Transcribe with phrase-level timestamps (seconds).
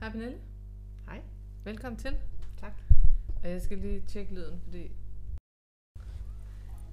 [0.00, 0.40] Hej Pernille.
[1.08, 1.20] Hej.
[1.64, 2.18] Velkommen til.
[2.60, 2.72] Tak.
[3.42, 4.90] Og jeg skal lige tjekke lyden, fordi...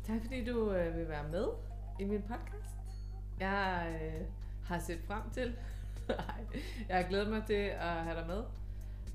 [0.03, 1.47] Tak fordi du øh, vil være med
[1.99, 2.75] i min podcast.
[3.39, 4.27] Jeg øh,
[4.63, 5.55] har set frem til...
[6.07, 6.45] Nej,
[6.89, 8.43] jeg har glædet mig til at have dig med.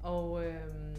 [0.03, 0.97] Og øh,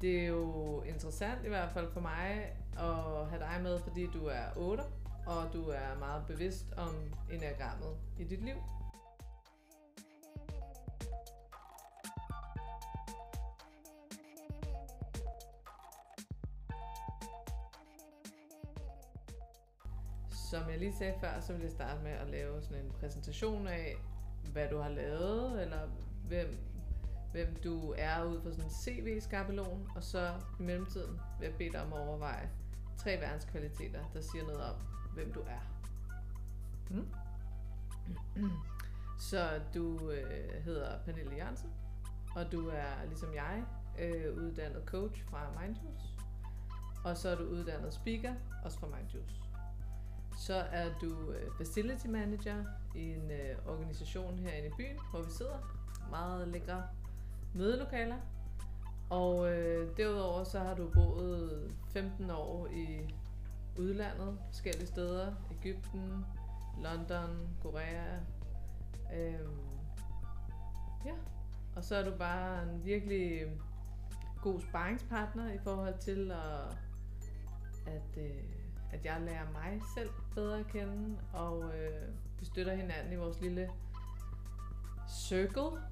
[0.00, 4.26] det er jo interessant i hvert fald for mig at have dig med, fordi du
[4.26, 4.82] er 8,
[5.26, 6.94] og du er meget bevidst om
[7.30, 8.56] enagrammet i dit liv.
[20.56, 23.66] Som jeg lige sagde før, så vil jeg starte med at lave sådan en præsentation
[23.66, 23.96] af,
[24.52, 25.78] hvad du har lavet, eller
[26.28, 26.58] hvem,
[27.32, 31.72] hvem du er ud fra sådan en CV-skabelon, og så i mellemtiden vil jeg bede
[31.72, 32.50] dig om at overveje
[32.98, 34.74] tre verdenskvaliteter, der siger noget om,
[35.14, 35.60] hvem du er.
[36.90, 37.08] Mm.
[39.30, 41.70] Så du øh, hedder Pernille Jørgensen,
[42.36, 43.64] og du er ligesom jeg
[43.98, 46.06] øh, uddannet coach fra Mindjuice.
[47.04, 49.45] Og så er du uddannet speaker, også fra Mindjuice.
[50.36, 55.30] Så er du øh, facility manager i en øh, organisation herinde i byen, hvor vi
[55.30, 55.76] sidder.
[56.10, 56.82] Meget lækre
[57.54, 58.16] mødelokaler.
[59.10, 63.14] Og øh, derudover så har du boet 15 år i
[63.78, 65.32] udlandet, forskellige steder.
[65.50, 66.24] Ægypten,
[66.82, 68.16] London, Korea.
[69.14, 69.60] Øhm,
[71.06, 71.14] ja,
[71.76, 73.46] og så er du bare en virkelig
[74.42, 76.76] god sparringspartner i forhold til at,
[77.86, 78.55] at, øh,
[78.96, 82.08] at jeg lærer mig selv bedre at kende, og øh,
[82.38, 83.70] vi støtter hinanden i vores lille
[85.28, 85.82] circle,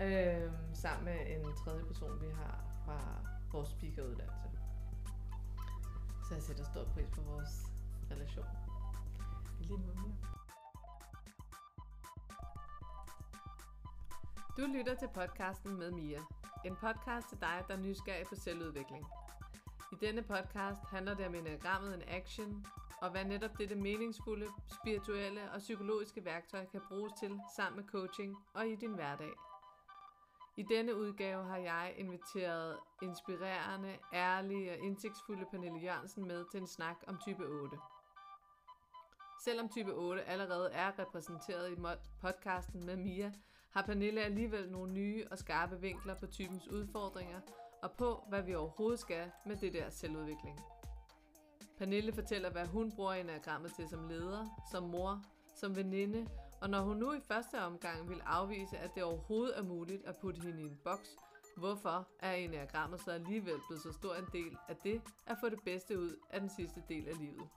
[0.00, 2.98] øh, sammen med en tredje person, vi har fra
[3.52, 4.58] vores speakeruddannelse.
[6.28, 7.72] Så jeg sætter stor pris på vores
[8.10, 8.46] relation.
[9.60, 10.16] Lige måde mere.
[14.56, 16.20] Du lytter til podcasten med Mia.
[16.64, 19.06] En podcast til dig, der er nysgerrig på selvudvikling.
[20.02, 22.66] Denne podcast handler det om enagrammet en action,
[23.02, 24.46] og hvad netop dette meningsfulde,
[24.80, 29.32] spirituelle og psykologiske værktøj kan bruges til sammen med coaching og i din hverdag.
[30.56, 36.66] I denne udgave har jeg inviteret inspirerende, ærlige og indsigtsfulde Pernille Jørgensen med til en
[36.66, 37.76] snak om type 8.
[39.44, 41.76] Selvom type 8 allerede er repræsenteret i
[42.20, 43.32] podcasten med Mia,
[43.70, 47.40] har Pernille alligevel nogle nye og skarpe vinkler på typens udfordringer
[47.82, 50.60] og på, hvad vi overhovedet skal med det der selvudvikling.
[51.78, 55.22] Pernille fortæller, hvad hun bruger enagrammet til som leder, som mor,
[55.54, 56.26] som veninde,
[56.60, 60.16] og når hun nu i første omgang vil afvise, at det overhovedet er muligt at
[60.16, 61.16] putte hende i en boks,
[61.56, 65.60] hvorfor er enagrammet så alligevel blevet så stor en del af det at få det
[65.64, 67.48] bedste ud af den sidste del af livet.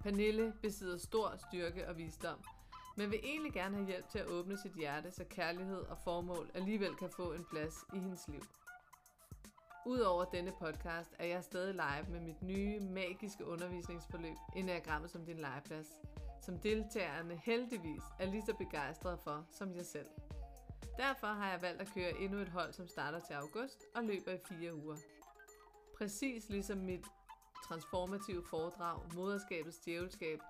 [0.00, 2.38] Pernille besidder stor styrke og visdom,
[2.96, 6.50] men vil egentlig gerne have hjælp til at åbne sit hjerte, så kærlighed og formål
[6.54, 8.42] alligevel kan få en plads i hendes liv.
[9.86, 15.38] Udover denne podcast er jeg stadig live med mit nye, magiske undervisningsforløb, Enagrammet som din
[15.38, 15.86] legeplads,
[16.42, 20.06] som deltagerne heldigvis er lige så begejstrede for som jeg selv.
[20.96, 24.32] Derfor har jeg valgt at køre endnu et hold, som starter til august og løber
[24.32, 24.96] i fire uger.
[25.98, 27.06] Præcis ligesom mit
[27.68, 30.40] transformative foredrag, Moderskabets Djævelskab,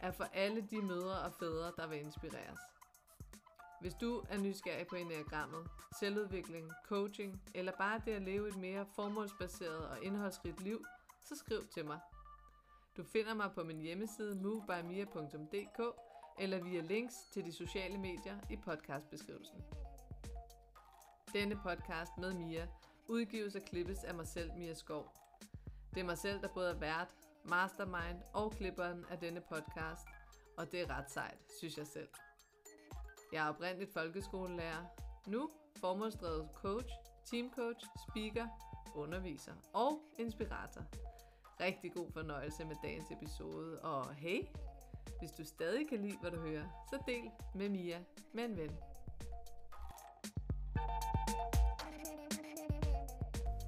[0.00, 2.71] er for alle de mødre og fædre, der vil inspireres.
[3.82, 5.66] Hvis du er nysgerrig på enagrammet,
[6.00, 10.84] selvudvikling, coaching eller bare det at leve et mere formålsbaseret og indholdsrigt liv,
[11.20, 11.98] så skriv til mig.
[12.96, 15.80] Du finder mig på min hjemmeside movebymia.dk
[16.38, 19.62] eller via links til de sociale medier i podcastbeskrivelsen.
[21.32, 22.66] Denne podcast med Mia
[23.08, 25.16] udgives og klippes af mig selv, Mia Skov.
[25.94, 30.08] Det er mig selv, der både er vært, mastermind og klipperen af denne podcast,
[30.58, 32.08] og det er ret sejt, synes jeg selv.
[33.32, 34.84] Jeg er oprindeligt folkeskolelærer,
[35.26, 36.88] nu formålsdrevet coach,
[37.24, 38.46] teamcoach, speaker,
[38.94, 40.82] underviser og inspirator.
[41.60, 44.42] Rigtig god fornøjelse med dagens episode, og hey,
[45.18, 48.04] hvis du stadig kan lide, hvad du hører, så del med Mia
[48.34, 48.70] med en ven.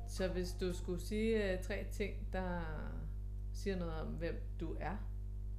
[0.08, 2.60] Så hvis du skulle sige øh, tre ting, der
[3.54, 4.96] siger noget om, hvem du er,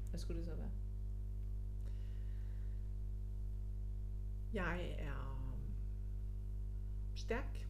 [0.10, 0.85] hvad skulle det så være?
[4.56, 5.40] Jeg er
[7.16, 7.68] stærk.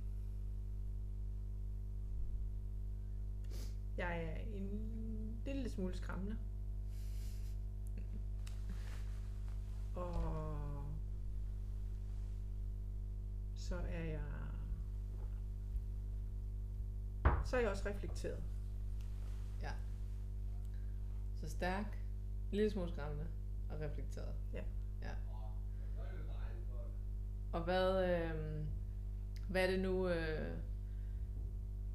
[3.98, 6.38] Jeg er en lille smule skræmmende.
[9.96, 10.58] Og
[13.56, 14.22] så er jeg
[17.46, 18.44] så er jeg også reflekteret.
[19.62, 19.72] Ja.
[21.36, 22.00] Så stærk,
[22.52, 23.28] en lille smule skræmmende
[23.70, 24.36] og reflekteret.
[24.54, 24.64] Ja.
[27.56, 28.32] Og hvad, øh,
[29.50, 30.08] hvad er det nu...
[30.08, 30.58] Øh,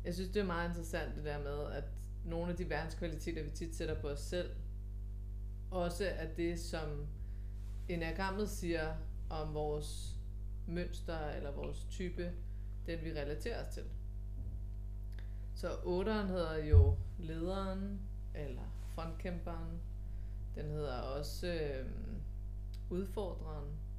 [0.05, 1.85] jeg synes, det er meget interessant det der med, at
[2.25, 4.51] nogle af de verdenskvaliteter, vi tit sætter på os selv,
[5.71, 7.07] også er det, som
[7.89, 8.95] enagrammet siger
[9.31, 10.17] om vores
[10.67, 12.33] mønster eller vores type,
[12.87, 13.85] den vi relaterer os til.
[15.55, 18.01] Så otteren hedder jo lederen,
[18.35, 19.81] eller frontkæmperen.
[20.55, 21.87] Den hedder også øh,
[22.91, 23.90] udfordreren.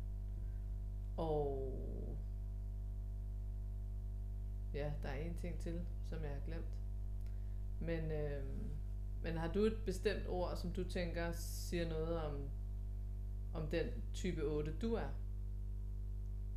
[1.17, 1.71] Og
[4.73, 6.77] ja, der er en ting til, som jeg har glemt.
[7.79, 8.43] Men, øh,
[9.23, 12.49] men har du et bestemt ord, som du tænker siger noget om,
[13.53, 15.09] om den type 8, du er?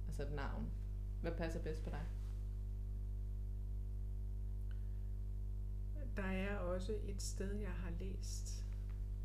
[0.07, 0.71] Altså et navn.
[1.21, 2.03] Hvad passer bedst på dig?
[6.17, 8.65] Der er også et sted, jeg har læst,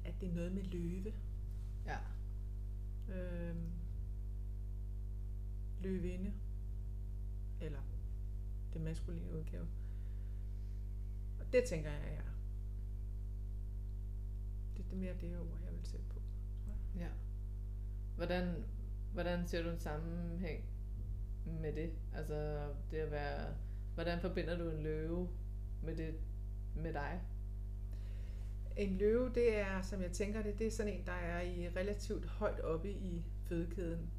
[0.06, 1.14] at det er noget med løve.
[1.86, 1.98] Ja.
[3.14, 3.72] Øhm,
[5.82, 6.34] løvinde.
[7.62, 7.80] Eller
[8.74, 9.68] det maskuline udgave.
[11.40, 12.32] Og det tænker jeg, jeg er.
[14.78, 16.20] Det er mere det ord, jeg vil sætte på.
[16.96, 17.08] Ja.
[18.16, 18.64] Hvordan,
[19.14, 20.64] hvordan ser du en sammenhæng
[21.46, 21.92] med det?
[22.14, 23.56] Altså det at være...
[23.94, 25.30] Hvordan forbinder du en løve
[25.84, 26.14] med det
[26.76, 27.22] med dig?
[28.78, 31.70] En løve, det er, som jeg tænker det, det er sådan en, der er i
[31.70, 34.10] relativt højt oppe i fødekæden.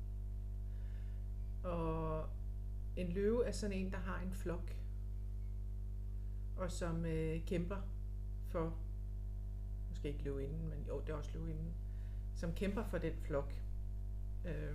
[1.65, 2.29] Og
[2.97, 4.75] en løve er sådan en, der har en flok,
[6.57, 7.77] og som øh, kæmper
[8.49, 8.79] for,
[9.89, 11.73] måske ikke løvinden, men jo, det er også løvinden,
[12.37, 13.53] som kæmper for den flok.
[14.45, 14.75] Øh,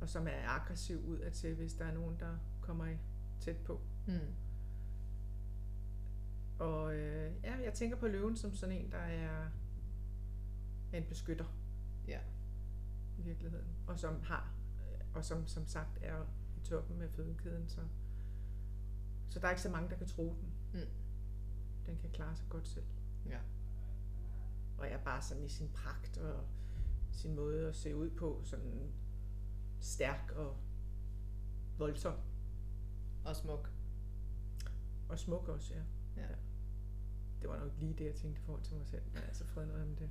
[0.00, 2.98] og som er aggressiv ud til, hvis der er nogen, der kommer i-
[3.40, 3.80] tæt på.
[4.06, 4.18] Mm.
[6.58, 9.46] Og øh, ja, jeg tænker på løven som sådan en, der er
[10.92, 11.44] en beskytter
[12.08, 12.18] Ja.
[13.18, 13.66] i virkeligheden.
[13.86, 14.50] Og som har,
[15.14, 16.22] og som som sagt er
[16.56, 17.80] i toppen af fødekæden, så,
[19.28, 20.80] så der er ikke så mange, der kan tro den.
[20.80, 20.88] Mm.
[21.86, 22.86] Den kan klare sig godt selv.
[23.26, 23.38] Ja.
[24.78, 26.44] Og er bare sådan i sin pragt og
[27.12, 28.92] sin måde at se ud på, sådan
[29.80, 30.56] stærk og
[31.78, 32.14] voldsom.
[33.24, 33.72] Og smuk.
[35.08, 35.82] Og smuk også, ja.
[36.22, 36.28] Ja.
[37.40, 39.02] Det var nok lige det, jeg tænkte i forhold til mig selv.
[39.12, 40.10] Men altså fred noget med det.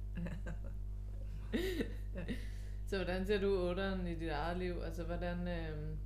[2.90, 4.82] Så hvordan ser du otteren i dit eget liv?
[4.84, 5.98] Altså hvordan, øh,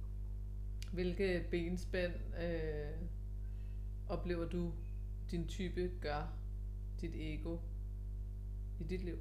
[0.91, 2.91] hvilke benspænd øh,
[4.09, 4.74] oplever du
[5.31, 6.33] din type gør
[7.01, 7.57] dit ego
[8.80, 9.18] i dit liv?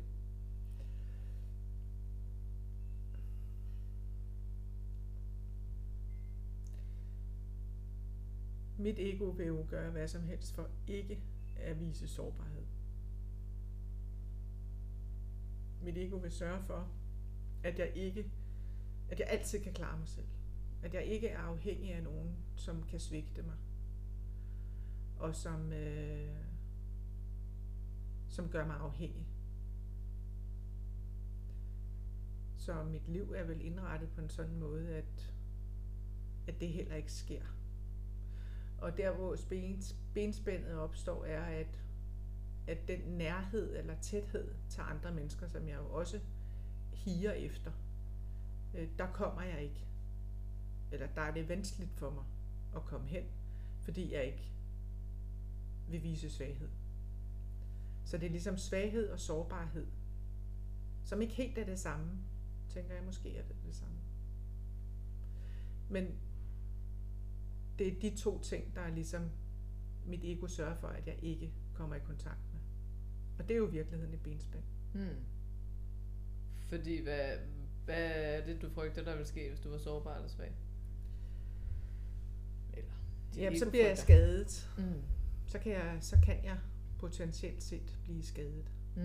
[8.79, 11.23] Mit ego vil jo gøre hvad som helst for ikke
[11.57, 12.67] at vise sårbarhed.
[15.83, 17.02] Mit ego vil sørge for,
[17.65, 18.31] at jeg ikke,
[19.11, 20.27] at jeg altid kan klare mig selv.
[20.83, 23.57] At jeg ikke er afhængig af nogen, som kan svigte mig.
[25.19, 26.35] Og som, øh,
[28.29, 29.27] som gør mig afhængig.
[32.57, 35.35] Så mit liv er vel indrettet på en sådan måde, at,
[36.49, 37.43] at det heller ikke sker.
[38.79, 41.85] Og der, hvor bens, benspændet opstår, er, at,
[42.67, 46.21] at den nærhed eller tæthed til andre mennesker, som jeg jo også
[47.05, 47.73] higer efter,
[48.75, 49.87] øh, der kommer jeg ikke.
[50.93, 52.25] Eller der er det vanskeligt for mig
[52.77, 53.25] at komme hen,
[53.81, 54.53] fordi jeg ikke
[55.89, 56.69] vil vise svaghed.
[58.05, 59.87] Så det er ligesom svaghed og sårbarhed,
[61.05, 62.11] som ikke helt er det samme,
[62.69, 63.97] tænker jeg måske er det det samme.
[65.89, 66.07] Men
[67.79, 69.31] det er de to ting, der er ligesom
[70.07, 72.61] mit ego sørger for, at jeg ikke kommer i kontakt med.
[73.39, 74.65] Og det er jo virkeligheden i benspænd.
[74.95, 75.32] Mm.
[76.73, 77.39] Fordi hvad,
[77.85, 80.53] hvad er det, du frygter, der vil ske, hvis du var sårbar eller svag?
[82.73, 82.93] Eller
[83.37, 84.71] ego så bliver jeg skadet.
[84.79, 85.03] Mm.
[85.47, 86.59] Så kan jeg, så kan jeg
[86.99, 88.71] potentielt set blive skadet.
[88.97, 89.03] Mm.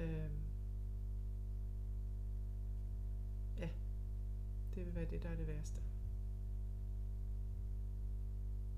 [0.00, 0.30] Øhm.
[3.58, 3.68] Ja,
[4.74, 5.80] det vil være det, der er det værste.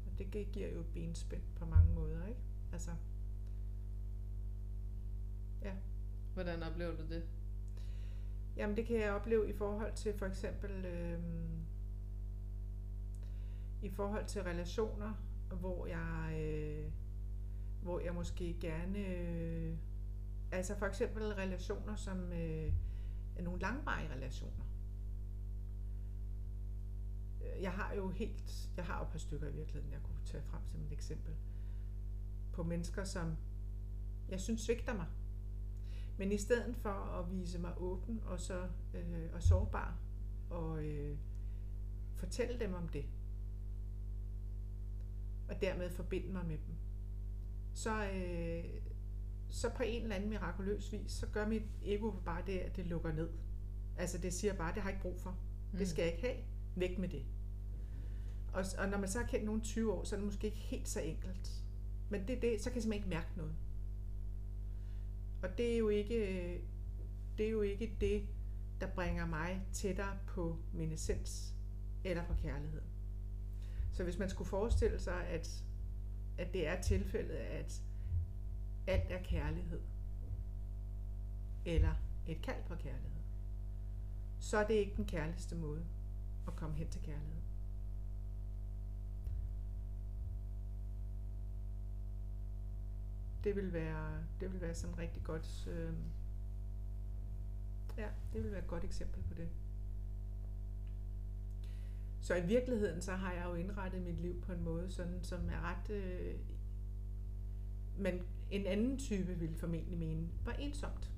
[0.07, 2.41] Og det gi- giver jo benspænd på mange måder, ikke?
[2.73, 2.91] Altså,
[6.35, 7.23] Hvordan oplever du det?
[8.57, 11.19] Jamen det kan jeg opleve i forhold til for eksempel øh,
[13.83, 15.13] i forhold til relationer,
[15.61, 16.93] hvor jeg øh,
[17.83, 19.77] hvor jeg måske gerne øh,
[20.53, 22.73] altså for eksempel relationer som øh,
[23.37, 24.65] er nogle langvarige relationer.
[27.61, 30.43] Jeg har jo helt jeg har jo et par stykker i virkeligheden, jeg kunne tage
[30.43, 31.35] frem som et eksempel
[32.53, 33.37] på mennesker som
[34.29, 35.07] jeg synes svigter mig.
[36.19, 39.99] Men i stedet for at vise mig åben og så øh, og sårbar
[40.53, 41.17] at øh,
[42.17, 43.05] fortælle dem om det.
[45.49, 46.75] Og dermed forbinde mig med dem.
[47.75, 48.65] Så, øh,
[49.49, 52.87] så på en eller anden mirakuløs vis, så gør mit ego bare det, at det
[52.87, 53.31] lukker ned.
[53.97, 55.31] Altså det siger bare, det har jeg ikke brug for.
[55.73, 55.79] Mm.
[55.79, 56.39] Det skal jeg ikke have.
[56.77, 57.25] Væk med det.
[58.53, 60.59] Og, og når man så har kendt nogle 20 år, så er det måske ikke
[60.59, 61.63] helt så enkelt.
[62.09, 63.55] Men det, det, så kan jeg simpelthen ikke mærke noget.
[65.43, 66.61] Og det er jo ikke
[67.39, 68.27] det, er jo ikke det
[68.81, 71.55] der bringer mig tættere på min essens
[72.05, 72.83] eller på kærlighed.
[73.93, 75.65] Så hvis man skulle forestille sig, at,
[76.39, 77.83] at det er tilfældet, at
[78.87, 79.81] alt er kærlighed,
[81.65, 81.95] eller
[82.27, 83.23] et kald på kærlighed,
[84.41, 85.85] så er det ikke den kærligste måde
[86.47, 87.42] at komme hen til kærlighed.
[93.45, 95.93] Det vil være, det vil være sådan rigtig godt øh,
[97.99, 99.49] Ja, det vil være et godt eksempel på det.
[102.21, 105.49] Så i virkeligheden, så har jeg jo indrettet mit liv på en måde, sådan, som
[105.49, 105.91] er ret...
[105.91, 106.35] Øh,
[107.99, 111.11] men en anden type ville formentlig mene, var ensomt.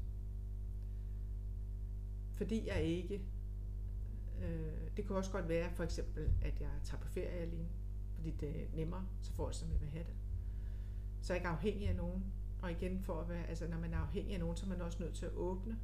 [2.33, 3.23] Fordi jeg ikke...
[4.43, 7.69] Øh, det kunne også godt være for eksempel, at jeg tager på ferie alene,
[8.15, 10.15] fordi det er nemmere, så får jeg, som jeg vil have det.
[11.25, 12.25] Så jeg ikke afhængig af nogen.
[12.63, 14.81] Og igen, for at være, altså når man er afhængig af nogen, så er man
[14.81, 15.79] også nødt til at åbne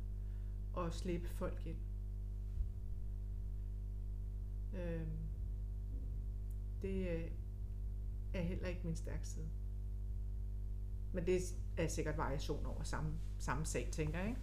[0.73, 1.76] og slippe folk ind.
[4.75, 5.06] Øh,
[6.82, 7.28] det
[8.35, 9.49] er heller ikke min stærke side.
[11.12, 11.42] Men det
[11.76, 14.40] er sikkert variation over samme, samme sag, tænker jeg, ikke?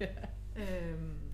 [0.00, 0.14] ja.
[0.56, 1.29] Øhm,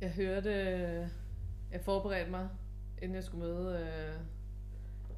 [0.00, 1.08] Jeg hørte, øh,
[1.72, 2.48] jeg forberedte mig,
[3.02, 4.20] inden jeg skulle møde øh,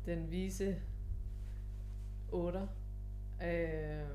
[0.07, 0.83] den vise
[2.29, 2.69] 8
[3.43, 4.09] øh,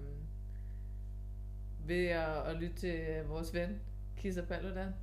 [1.86, 3.80] ved at, at lytte til øh, vores ven,
[4.18, 4.94] Kisa Paludan.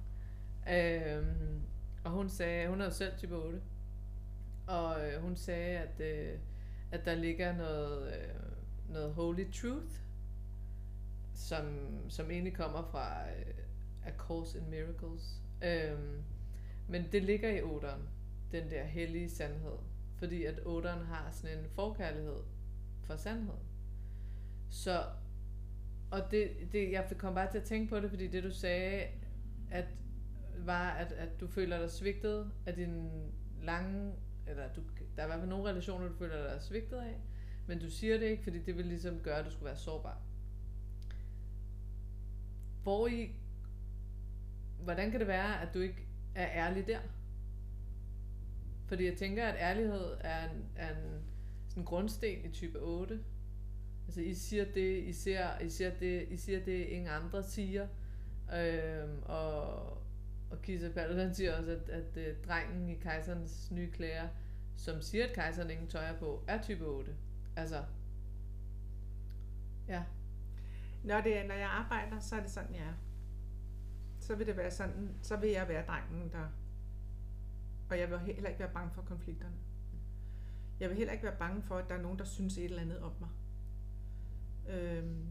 [0.70, 1.26] Øh,
[2.04, 3.60] og hun sagde, hun er jo selv type 8,
[4.66, 6.38] og øh, hun sagde, at, øh,
[6.92, 8.34] at der ligger noget, øh,
[8.88, 9.94] noget holy truth,
[11.34, 13.54] som, som egentlig kommer fra øh,
[14.06, 15.41] A Course in Miracles.
[15.62, 16.22] Øhm,
[16.88, 18.00] men det ligger i 8'eren,
[18.52, 19.78] den der hellige sandhed.
[20.16, 22.42] Fordi at otteren har sådan en forkærlighed
[23.04, 23.54] for sandhed.
[24.70, 25.04] Så,
[26.10, 29.06] og det, det, jeg kom bare til at tænke på det, fordi det du sagde,
[29.70, 29.86] at
[30.58, 33.10] var, at, at du føler dig svigtet af din
[33.62, 34.12] lange,
[34.46, 34.82] eller du,
[35.16, 37.20] der er i hvert fald nogle relationer, du føler dig svigtet af,
[37.66, 40.22] men du siger det ikke, fordi det vil ligesom gøre, at du skulle være sårbar.
[42.82, 43.30] Hvor i,
[44.84, 46.98] hvordan kan det være, at du ikke er ærlig der?
[48.86, 51.22] Fordi jeg tænker, at ærlighed er en, er en
[51.68, 53.20] sådan grundsten i type 8.
[54.06, 57.88] Altså, I siger det, I ser, I siger det, I siger det, ingen andre siger.
[58.56, 59.74] Øhm, og,
[60.50, 64.28] og Kisa Paludan siger også, at, at, at drengen i kejserens nye klæder,
[64.76, 67.14] som siger, at kejseren ingen tøjer på, er type 8.
[67.56, 67.84] Altså,
[69.88, 70.02] ja.
[71.04, 72.94] Når, det, når jeg arbejder, så er det sådan, jeg er.
[74.22, 76.48] Så vil det være sådan, så vil jeg være drengen, der
[77.92, 79.54] og jeg vil heller ikke være bange for konflikterne.
[80.80, 82.82] Jeg vil heller ikke være bange for, at der er nogen, der synes et eller
[82.82, 83.28] andet om mig.
[84.68, 85.26] Øhm,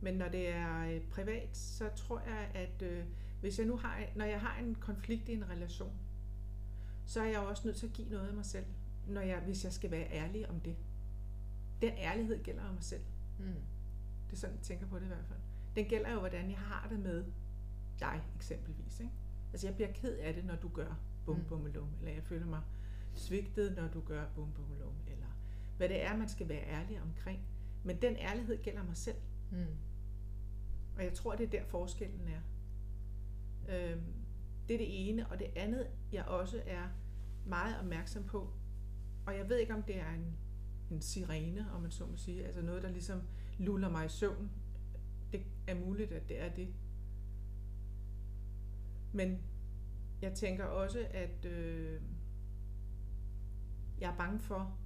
[0.00, 3.04] men når det er øh, privat, så tror jeg, at øh,
[3.40, 5.98] hvis jeg nu har, når jeg har en konflikt i en relation,
[7.06, 8.66] så er jeg også nødt til at give noget af mig selv,
[9.08, 10.76] når jeg, hvis jeg skal være ærlig om det.
[11.82, 13.04] Den ærlighed gælder om mig selv.
[13.38, 13.54] Mm.
[14.26, 15.40] Det er sådan, jeg tænker på det i hvert fald.
[15.76, 17.24] Den gælder jo, hvordan jeg har det med
[18.00, 19.00] dig eksempelvis.
[19.00, 19.12] Ikke?
[19.52, 21.44] Altså jeg bliver ked af det, når du gør bum mm.
[21.44, 22.60] bum lum, eller jeg føler mig
[23.14, 25.26] svigtet, når du gør bum bum lum, eller
[25.76, 27.40] hvad det er, man skal være ærlig omkring.
[27.84, 29.16] Men den ærlighed gælder mig selv.
[29.50, 29.66] Mm.
[30.96, 32.40] Og jeg tror, det er der forskellen er.
[33.68, 34.02] Øhm,
[34.68, 36.88] det er det ene, og det andet, jeg også er
[37.46, 38.52] meget opmærksom på,
[39.26, 40.36] og jeg ved ikke, om det er en,
[40.90, 43.22] en sirene, om man så må sige, altså noget, der ligesom
[43.58, 44.50] luller mig i søvn.
[45.32, 46.74] Det er muligt, at det er det.
[49.12, 49.38] Men
[50.22, 52.00] jeg tænker også, at øh,
[54.00, 54.78] jeg er bange for,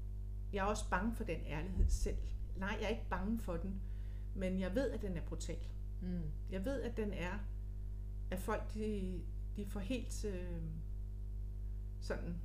[0.53, 2.19] jeg er også bange for den ærlighed selv.
[2.57, 3.83] Nej, jeg er ikke bange for den,
[4.35, 5.67] men jeg ved, at den er brutal.
[6.03, 6.23] Mm.
[6.51, 7.39] Jeg ved, at den er,
[8.31, 9.21] at folk de,
[9.57, 10.63] de får helt øh,
[12.01, 12.41] sådan,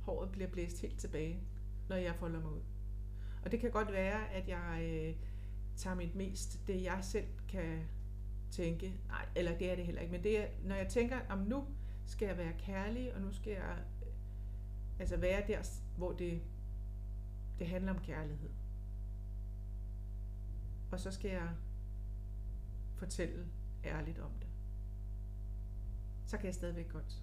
[0.00, 1.40] håret bliver blæst helt tilbage,
[1.88, 2.62] når jeg folder mig ud.
[3.44, 5.16] Og det kan godt være, at jeg øh,
[5.76, 7.88] tager mit mest, det jeg selv kan
[8.50, 11.38] tænke, nej, eller det er det heller ikke, men det er, når jeg tænker, om
[11.38, 11.66] nu
[12.06, 13.78] skal jeg være kærlig, og nu skal jeg
[14.98, 16.42] altså være der, hvor det,
[17.58, 18.50] Det handler om kærlighed.
[20.92, 21.48] Og så skal jeg
[22.96, 23.46] fortælle
[23.84, 24.48] ærligt om det.
[26.26, 27.22] Så kan jeg stadigvæk godt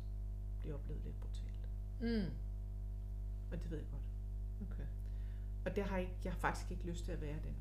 [0.59, 1.69] blive oplevet lidt brutalt.
[1.99, 2.33] Mm.
[3.51, 4.03] Og det ved jeg godt.
[4.61, 4.87] Okay.
[5.65, 7.55] Og det har jeg, ikke, jeg har faktisk ikke lyst til at være den.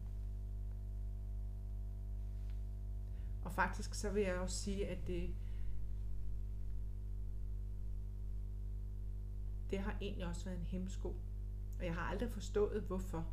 [3.46, 5.34] Og faktisk så vil jeg også sige, at det,
[9.70, 11.08] det har egentlig også været en hemsko.
[11.78, 13.26] Og jeg har aldrig forstået, hvorfor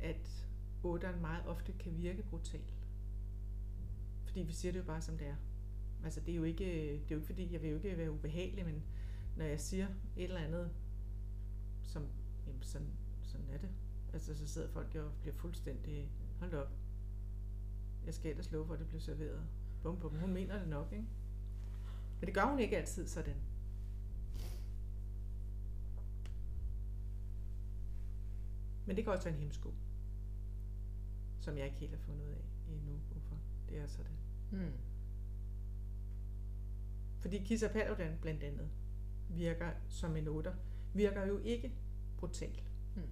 [0.00, 0.46] at
[0.82, 2.72] otteren meget ofte kan virke brutal.
[4.24, 5.36] Fordi vi siger det jo bare, som det er.
[6.04, 8.12] Altså, det er jo ikke, det er jo ikke fordi, jeg vil jo ikke være
[8.12, 8.82] ubehagelig, men
[9.36, 10.70] når jeg siger et eller andet,
[11.82, 12.06] som,
[12.46, 12.90] jamen sådan,
[13.22, 13.70] sådan er det.
[14.12, 16.72] Altså, så sidder folk jo og bliver fuldstændig, hold op,
[18.06, 19.42] jeg skal ellers love for, at det bliver serveret.
[19.82, 20.14] Bum, bum.
[20.18, 21.04] Hun mener det nok, ikke?
[22.20, 23.36] Men det gør hun ikke altid sådan.
[28.86, 29.74] Men det kan også være en hemsko,
[31.40, 33.36] som jeg ikke helt har fundet ud af endnu, hvorfor
[33.68, 34.16] det er sådan.
[34.50, 34.72] Mm.
[37.20, 38.70] Fordi Kissa Paludan blandt andet
[39.28, 40.54] virker som en otter,
[40.94, 41.74] virker jo ikke
[42.16, 42.62] brutal.
[42.96, 43.02] Mm.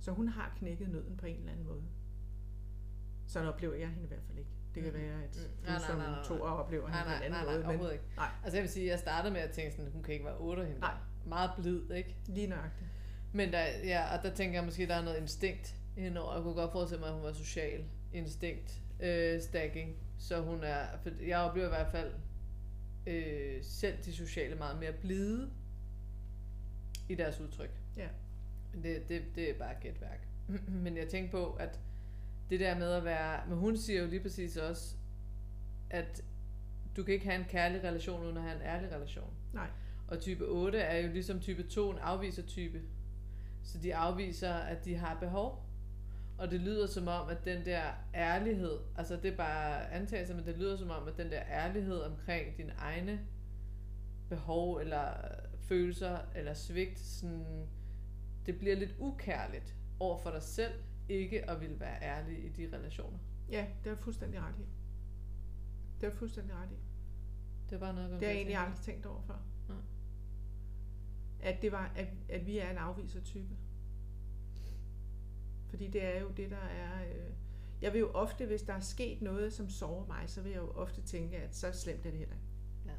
[0.00, 1.84] Så hun har knækket nøden på en eller anden måde.
[3.26, 4.50] Sådan oplever jeg hende i hvert fald ikke.
[4.74, 4.98] Det kan Mm.
[4.98, 5.42] være, at Mm.
[5.42, 6.46] du Nej, nej, som nej, nej, to nej.
[6.46, 7.58] oplever Nej, hende på nej, en anden nej, nej, måde.
[7.58, 8.04] Men overhovedet ikke.
[8.16, 10.36] nej, Altså jeg vil sige, jeg startede med at tænke sådan, hun kan ikke være
[10.38, 10.94] otter hende Nej.
[11.26, 12.16] Meget blid, ikke?
[12.26, 12.90] lige nøjagtigt.
[13.32, 16.34] Men der, ja, og der tænker jeg måske, der er noget instinkt indover.
[16.34, 19.96] Jeg kunne godt forestille mig, at hun var social instinkt øh, stacking.
[20.18, 22.12] Så hun er, for jeg oplever i hvert fald
[23.06, 25.50] øh, selv de sociale meget mere blide
[27.08, 27.70] i deres udtryk.
[27.96, 28.08] Ja.
[28.72, 30.28] Men Det, det, det er bare gætværk.
[30.84, 31.80] Men jeg tænker på, at
[32.50, 33.40] det der med at være...
[33.48, 34.96] Men hun siger jo lige præcis også,
[35.90, 36.24] at
[36.96, 39.34] du kan ikke have en kærlig relation, uden at have en ærlig relation.
[39.52, 39.68] Nej.
[40.08, 42.82] Og type 8 er jo ligesom type 2 en afviser type.
[43.62, 45.66] Så de afviser, at de har behov.
[46.38, 47.82] Og det lyder som om, at den der
[48.14, 52.00] ærlighed, altså det er bare antagelser, men det lyder som om, at den der ærlighed
[52.00, 53.20] omkring dine egne
[54.28, 55.12] behov eller
[55.60, 57.68] følelser eller svigt, sådan,
[58.46, 60.72] det bliver lidt ukærligt over for dig selv,
[61.08, 63.18] ikke at ville være ærlig i de relationer.
[63.50, 64.66] Ja, det er fuldstændig ret i.
[66.00, 66.78] Det er fuldstændig ret i.
[67.70, 69.38] Det er bare noget, Det har jeg egentlig aldrig tænkt over før.
[69.68, 69.78] Nej.
[71.40, 73.56] At, det var, at, at vi er en afviser type.
[75.68, 77.08] Fordi det er jo det, der er...
[77.08, 77.32] Øh,
[77.82, 80.60] jeg vil jo ofte, hvis der er sket noget, som sover mig, så vil jeg
[80.60, 82.46] jo ofte tænke, at så slemt er det heller ikke.
[82.86, 82.92] Ja.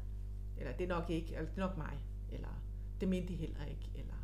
[0.56, 1.98] Eller det er nok ikke, eller det er nok mig.
[2.32, 2.62] Eller
[3.00, 3.90] det mente de heller ikke.
[3.94, 4.14] Eller...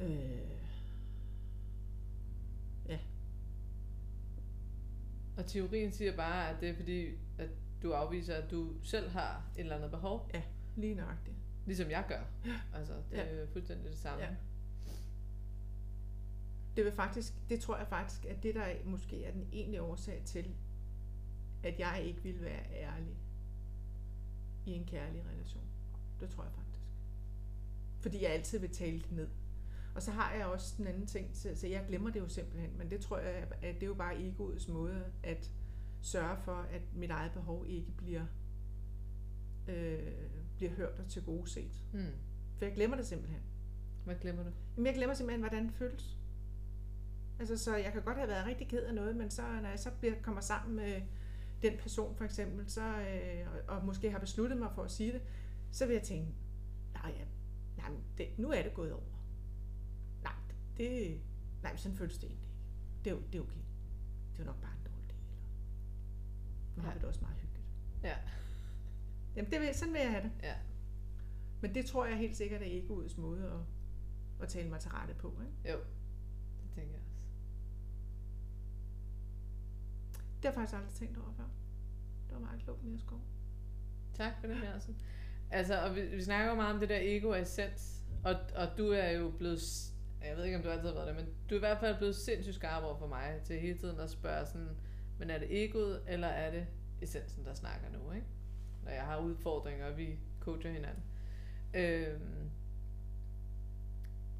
[0.00, 0.63] Øh,
[5.36, 7.06] Og teorien siger bare, at det er fordi,
[7.38, 7.48] at
[7.82, 10.30] du afviser, at du selv har et eller andet behov,
[10.76, 11.36] lige nøjagtigt.
[11.66, 12.50] ligesom jeg gør.
[12.74, 14.24] Altså, det er jo fuldstændig det samme.
[14.24, 14.30] Ja.
[16.76, 20.22] Det vil faktisk, det tror jeg faktisk, at det der måske er den egentlige årsag
[20.24, 20.54] til,
[21.62, 23.16] at jeg ikke vil være ærlig
[24.66, 25.64] i en kærlig relation.
[26.20, 26.84] Det tror jeg faktisk.
[28.00, 29.28] Fordi jeg altid vil tale det ned.
[29.94, 32.78] Og så har jeg også den anden ting, så, så jeg glemmer det jo simpelthen,
[32.78, 35.50] men det tror jeg, at det er jo bare egoets måde at
[36.02, 38.26] sørge for, at mit eget behov ikke bliver,
[39.68, 40.12] øh,
[40.56, 41.82] bliver hørt og til gode set.
[41.92, 42.12] Hmm.
[42.58, 43.40] For jeg glemmer det simpelthen.
[44.04, 44.50] Hvad glemmer du?
[44.76, 46.18] Jamen, jeg glemmer simpelthen, hvordan det føles.
[47.38, 49.78] Altså, så jeg kan godt have været rigtig ked af noget, men så, når jeg
[49.78, 51.02] så bliver, kommer sammen med
[51.62, 55.12] den person for eksempel, så, øh, og, og måske har besluttet mig for at sige
[55.12, 55.22] det,
[55.72, 56.34] så vil jeg tænke,
[56.94, 57.24] nej, ja,
[57.76, 59.13] nej det, nu er det gået over.
[60.76, 61.20] Det,
[61.62, 62.58] nej, men sådan føles det egentlig ikke.
[63.04, 63.60] Det er, det er okay.
[64.36, 65.16] Det er nok bare en dårlig dag.
[65.16, 66.94] Eller, nu har Ja.
[66.94, 67.66] vi det også meget hyggeligt.
[68.02, 68.16] Ja.
[69.36, 70.32] Jamen, det vil, sådan vil jeg have det.
[70.42, 70.54] Ja.
[71.60, 73.60] Men det tror jeg helt sikkert er egoets måde at,
[74.42, 75.40] at tale mig til rette på.
[75.40, 75.72] Ikke?
[75.72, 75.84] Jo,
[76.62, 77.10] det tænker jeg også.
[80.12, 81.44] Det har jeg faktisk aldrig tænkt over før.
[82.28, 83.20] Det var meget klogt, Mia Skov.
[84.14, 84.96] Tak for det, Hansen.
[85.50, 88.34] Altså, og vi, vi snakker jo meget om det der ego og essens, og,
[88.78, 89.60] du er jo blevet,
[90.28, 91.96] jeg ved ikke, om du altid har været det, men du er i hvert fald
[91.96, 94.76] blevet sindssygt skarp over for mig til hele tiden at spørge sådan,
[95.18, 96.66] men er det egoet, eller er det
[97.02, 98.26] essensen, der snakker nu, ikke?
[98.84, 101.02] Når jeg har udfordringer, og vi coacher hinanden.
[101.74, 102.50] Øhm,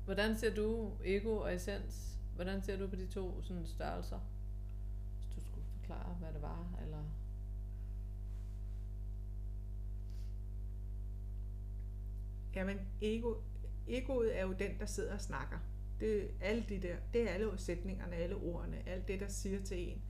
[0.04, 2.18] hvordan ser du ego og essens?
[2.34, 4.18] Hvordan ser du på de to sådan størrelser?
[5.16, 7.04] Hvis du skulle forklare, hvad det var, eller...
[12.54, 13.34] Jamen, ego,
[13.88, 15.58] egoet er jo den, der sidder og snakker.
[16.00, 19.88] Det alle de der, det er alle sætningerne, alle ordene, alt det, der siger til
[19.88, 20.02] en.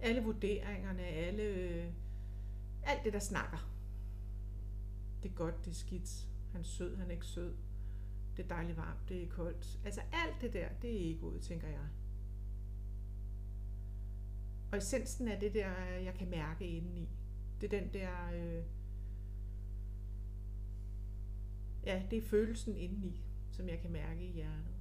[0.00, 1.84] Alle vurderingerne, alle, øh,
[2.82, 3.74] alt det, der snakker.
[5.22, 6.28] Det er godt, det er skidt.
[6.52, 7.56] Han er sød, han er ikke sød.
[8.36, 9.78] det er dejligt varmt, det er koldt.
[9.84, 11.88] Altså alt det der, det er egoet, tænker jeg.
[14.72, 17.08] Og essensen af det der, jeg kan mærke indeni,
[17.60, 18.64] det er den der, øh,
[21.86, 24.77] ja, det er følelsen indeni, som jeg kan mærke i hjertet.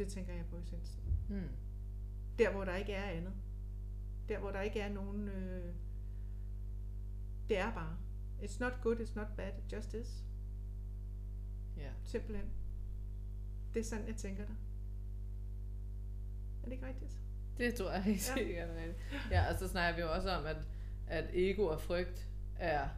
[0.00, 1.02] Det tænker jeg på essensen.
[1.28, 1.48] Mm.
[2.38, 3.32] Der, hvor der ikke er andet.
[4.28, 5.28] Der, hvor der ikke er nogen...
[5.28, 5.74] Øh,
[7.48, 7.96] det er bare.
[8.42, 10.24] It's not good, it's not bad, it just is.
[11.76, 11.90] Ja.
[12.04, 12.46] Simpelthen.
[13.74, 14.56] Det er sådan, jeg tænker det.
[16.62, 17.20] Er det ikke rigtigt?
[17.58, 18.34] Det tror jeg helt Ja.
[18.34, 18.98] sikkert er rigtigt.
[19.30, 20.68] Ja, og så snakker vi jo også om, at,
[21.06, 22.88] at ego og frygt er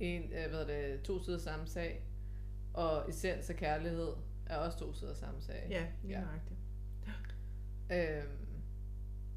[0.00, 2.02] en, øh, hvad det, to sider af samme sag,
[2.74, 4.12] og essens og kærlighed
[4.46, 5.66] er også to sider af samme sag.
[5.70, 6.20] Ja, lige Ja.
[6.20, 6.24] ja.
[6.24, 6.58] nøjagtigt.
[7.92, 8.38] Øhm,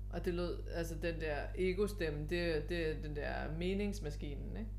[0.09, 4.69] og det lød, altså den der ego-stemme, det, det er den der meningsmaskinen, ikke?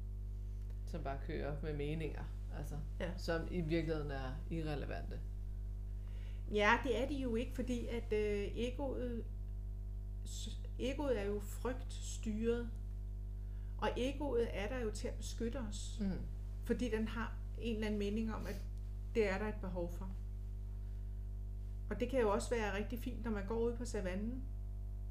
[0.86, 2.22] Som bare kører med meninger,
[2.58, 3.10] altså, Ja.
[3.16, 5.20] som i virkeligheden er irrelevante.
[6.54, 9.24] Ja, det er de jo ikke, fordi at øh, egoet,
[10.78, 12.70] egoet er jo frygtstyret.
[13.78, 15.98] Og egoet er der jo til at beskytte os.
[16.00, 16.10] Mm.
[16.64, 18.60] Fordi den har en eller anden mening om, at
[19.16, 20.10] det er der et behov for.
[21.90, 24.44] Og det kan jo også være rigtig fint, når man går ud på savannen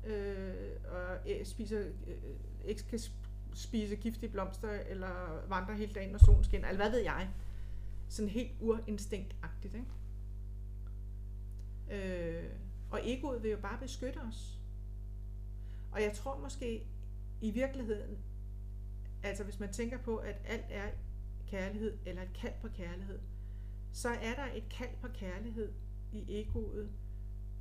[0.06, 2.18] øh, og øh, spiser, øh,
[2.65, 3.02] ikke skal
[3.54, 7.30] spise giftige blomster eller vandre hele dagen, når solen skinner, eller hvad ved jeg.
[8.10, 9.88] Sådan helt urinstinktagtigt, ikke?
[11.91, 12.50] Øh,
[12.91, 14.60] og egoet vil jo bare beskytte os.
[15.91, 16.88] Og jeg tror måske
[17.41, 18.18] i virkeligheden,
[19.24, 20.89] altså hvis man tænker på, at alt er
[21.48, 23.20] kærlighed, eller et kald på kærlighed,
[23.96, 25.74] så er der et kald på kærlighed
[26.12, 26.90] i egoet,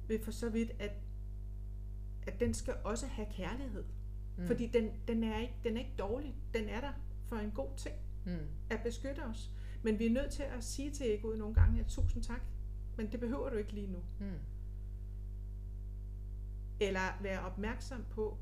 [0.09, 0.93] ved for så vidt, at,
[2.27, 3.85] at den skal også have kærlighed.
[4.39, 4.47] Mm.
[4.47, 6.35] Fordi den, den, er ikke, den er ikke dårlig.
[6.55, 6.93] Den er der
[7.27, 7.95] for en god ting
[8.27, 8.47] Mm.
[8.71, 9.51] at beskytte os.
[9.83, 12.41] Men vi er nødt til at sige til egoet nogle gange, at tusind tak,
[12.97, 13.99] men det behøver du ikke lige nu.
[14.21, 14.39] Mm.
[16.81, 18.39] Eller være opmærksom på,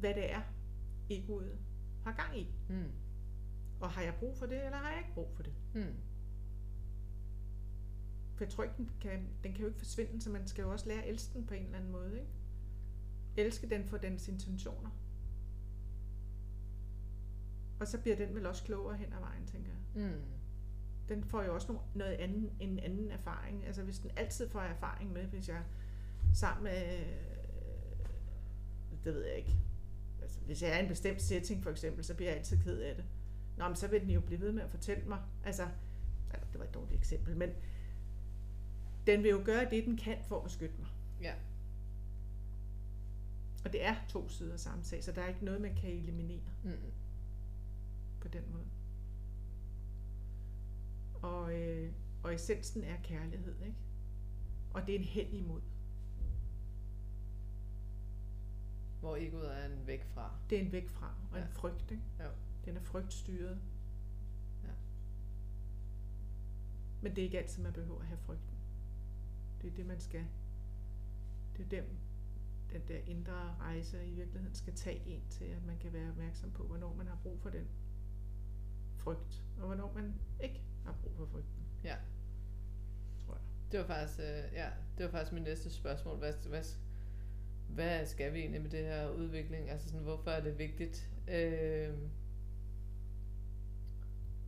[0.00, 0.40] hvad det er,
[1.10, 1.58] egoet
[2.04, 2.54] har gang i.
[2.68, 2.90] Mm.
[3.80, 5.52] Og har jeg brug for det, eller har jeg ikke brug for det?
[5.74, 5.94] Mm.
[8.34, 10.72] For jeg tror ikke, den kan, den kan jo ikke forsvinde, så man skal jo
[10.72, 12.20] også lære at elske den på en eller anden måde.
[12.20, 12.30] Ikke?
[13.36, 14.90] Elske den for dens intentioner.
[17.80, 20.02] Og så bliver den vel også klogere hen ad vejen, tænker jeg.
[20.04, 20.22] Mm.
[21.08, 23.66] Den får jo også no- noget anden, en anden erfaring.
[23.66, 25.62] Altså hvis den altid får erfaring med, hvis jeg
[26.34, 27.06] sammen med, øh,
[29.04, 29.56] det ved jeg ikke,
[30.22, 32.78] altså, hvis jeg er i en bestemt setting for eksempel, så bliver jeg altid ked
[32.78, 33.04] af det.
[33.56, 35.68] Nå, men så vil den jo blive ved med at fortælle mig, altså,
[36.30, 37.50] altså det var et dårligt eksempel, men
[39.06, 40.88] den vil jo gøre det, den kan for at beskytte mig.
[41.20, 41.34] Ja.
[43.64, 45.90] Og det er to sider af samme sag, så der er ikke noget, man kan
[45.90, 46.70] eliminere Mm.
[48.20, 48.64] på den måde.
[51.22, 53.76] Og, øh, og essensen er kærlighed, ikke?
[54.74, 55.60] Og det er en hen imod.
[59.00, 60.30] Hvor egoet er en væk fra.
[60.50, 61.44] Det er en væk fra, og Ja.
[61.44, 62.02] en frygt, ikke?
[62.20, 62.30] Jo.
[62.64, 63.58] Den er frygtstyret.
[64.64, 64.68] Ja.
[67.02, 68.53] Men det er ikke altid, man behøver at have frygten.
[69.64, 70.24] Det er det, man skal.
[71.56, 71.84] Det er dem,
[72.72, 76.50] den der indre rejse i virkeligheden skal tage en til, at man kan være opmærksom
[76.50, 77.68] på, hvornår man har brug for den
[78.96, 81.62] frygt, og hvornår man ikke har brug for frygten.
[81.84, 81.96] Ja.
[83.18, 83.42] Tror jeg.
[83.72, 86.18] Det var faktisk, øh, ja, det var faktisk mit næste spørgsmål.
[86.18, 86.64] Hvad, hvad,
[87.68, 89.70] hvad skal vi egentlig med det her udvikling?
[89.70, 91.10] Altså sådan, hvorfor er det vigtigt?
[91.28, 91.98] Øh,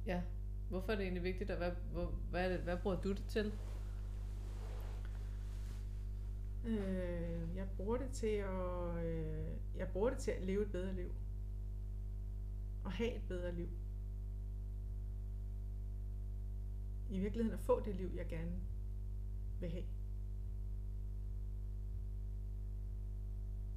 [0.07, 0.23] ja,
[0.69, 3.25] hvorfor er det egentlig vigtigt, og hvad, hvor, hvad, er det, hvad bruger du det
[3.29, 3.53] til?
[6.67, 10.93] Øh, jeg bruger det til at øh, jeg bruger det til at leve et bedre
[10.93, 11.15] liv.
[12.85, 13.69] Og have et bedre liv.
[17.11, 18.61] I virkeligheden at få det liv, jeg gerne
[19.61, 19.85] vil have.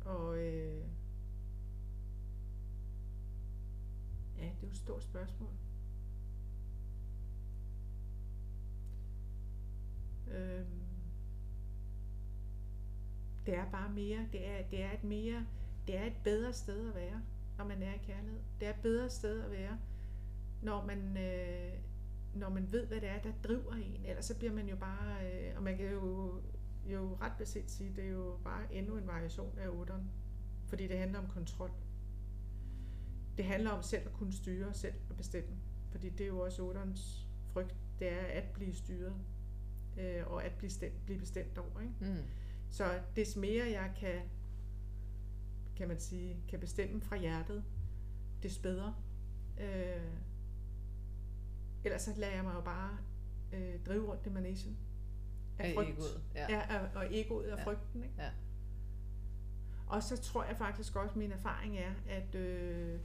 [0.06, 0.84] Og øh,
[4.38, 5.52] ja, det er jo et stort spørgsmål.
[10.28, 10.89] Øhm,
[13.50, 15.46] det er bare mere, det er, det er et mere,
[15.88, 17.22] det er et bedre sted at være,
[17.58, 18.40] når man er i kærlighed.
[18.60, 19.80] Det er et bedre sted at være,
[20.62, 21.74] når man, øh,
[22.36, 24.06] når man ved, hvad det er, der driver en.
[24.06, 26.34] Ellers så bliver man jo bare, øh, og man kan jo,
[26.86, 30.12] jo ret beset sige, det er jo bare endnu en variation af otteren.
[30.68, 31.72] Fordi det handler om kontrol.
[33.38, 35.58] Det handler om selv at kunne styre, selv at bestemme.
[35.92, 39.14] Fordi det er jo også otterens frygt, det er at blive styret,
[40.00, 41.82] øh, og at blive, stemt, blive bestemt over.
[41.82, 41.94] Ikke?
[42.02, 42.26] Mm.
[42.70, 44.22] Så des mere jeg kan,
[45.76, 47.64] kan man sige, kan bestemme fra hjertet,
[48.44, 48.96] des bedre.
[49.62, 50.02] Øh,
[51.84, 52.98] ellers så lader jeg mig jo bare
[53.86, 54.78] drive rundt i manesien.
[55.60, 56.46] Af egoet, ja.
[56.50, 57.66] ja og, og egoet og Ja.
[57.66, 58.04] frygten.
[58.04, 58.16] Ikke?
[58.18, 58.30] Ja.
[59.88, 63.00] Og så tror jeg faktisk også, at min erfaring er, at øh,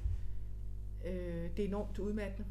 [1.05, 2.48] øh, det er enormt udmattende.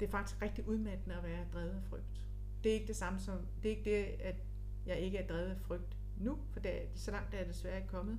[0.00, 2.26] Det er faktisk rigtig udmattende at være drevet af frygt.
[2.64, 4.36] Det er ikke det samme som, det er ikke det, at
[4.86, 7.88] jeg ikke er drevet af frygt nu, for det, så langt er jeg desværre ikke
[7.88, 8.18] kommet.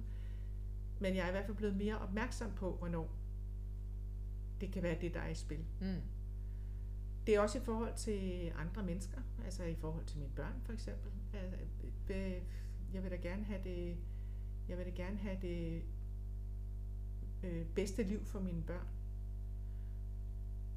[0.99, 3.15] Men jeg er i hvert fald blevet mere opmærksom på, hvornår
[4.61, 5.65] det kan være det, der er i spil.
[5.81, 6.01] Mm.
[7.25, 10.73] Det er også i forhold til andre mennesker, altså i forhold til mine børn for
[10.73, 11.11] eksempel.
[11.33, 11.57] Altså,
[12.09, 12.41] øh,
[12.93, 13.97] Jeg vil da gerne have det,
[14.69, 15.83] jeg vil da gerne have det
[17.43, 18.87] øh, bedste liv for mine børn.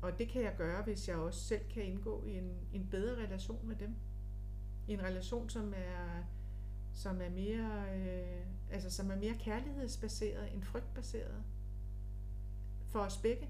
[0.02, 3.24] Og det kan jeg gøre, hvis jeg også selv kan indgå i en, en bedre
[3.24, 3.94] relation med dem.
[4.88, 6.22] En relation, som er,
[6.94, 11.42] som er mere, øh, altså som er mere kærlighedsbaseret end frygtbaseret.
[12.86, 13.48] For os begge.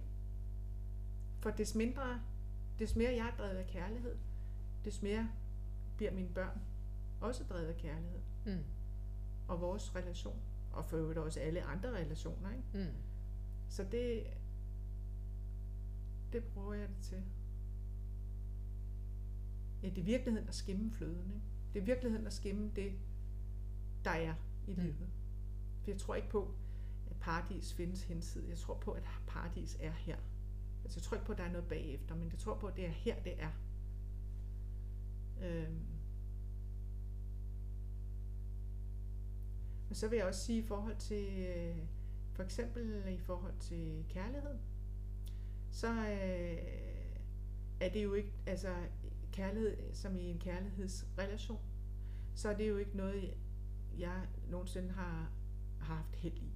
[1.41, 2.21] For des mindre
[2.79, 4.17] des mere jeg er drevet af kærlighed,
[4.85, 5.31] des mere
[5.97, 6.61] bliver mine børn
[7.21, 8.21] også drevet af kærlighed.
[8.47, 8.65] Mm.
[9.49, 10.41] Og vores relation.
[10.73, 12.51] Og for øvrigt også alle andre relationer.
[12.51, 12.91] Ikke?
[12.91, 12.97] Mm.
[13.69, 14.27] Så det,
[16.33, 17.23] det bruger jeg det til.
[19.83, 21.31] Ja, det er virkeligheden at skimme fløden.
[21.35, 21.47] Ikke?
[21.75, 22.93] Det er virkeligheden at skimme det,
[24.05, 24.35] der er
[24.67, 24.81] i Mm.
[24.83, 25.09] livet.
[25.83, 26.55] For jeg tror ikke på,
[27.11, 28.49] at paradis findes hensid.
[28.49, 30.17] Jeg tror på, at paradis er her.
[30.85, 32.77] Altså, jeg tror ikke på, at der er noget bagefter, men jeg tror på, at
[32.77, 33.51] det er her, det er.
[35.43, 35.81] Øhm.
[39.91, 41.77] Og så vil jeg også sige i forhold til, øh,
[42.33, 44.59] for eksempel i forhold til kærlighed,
[45.71, 46.59] så øh,
[47.81, 48.75] er det jo ikke, altså
[49.33, 51.61] kærlighed som i en kærlighedsrelation,
[52.35, 53.35] så er det jo ikke noget,
[53.99, 55.31] jeg nogensinde har,
[55.81, 56.53] har haft held i.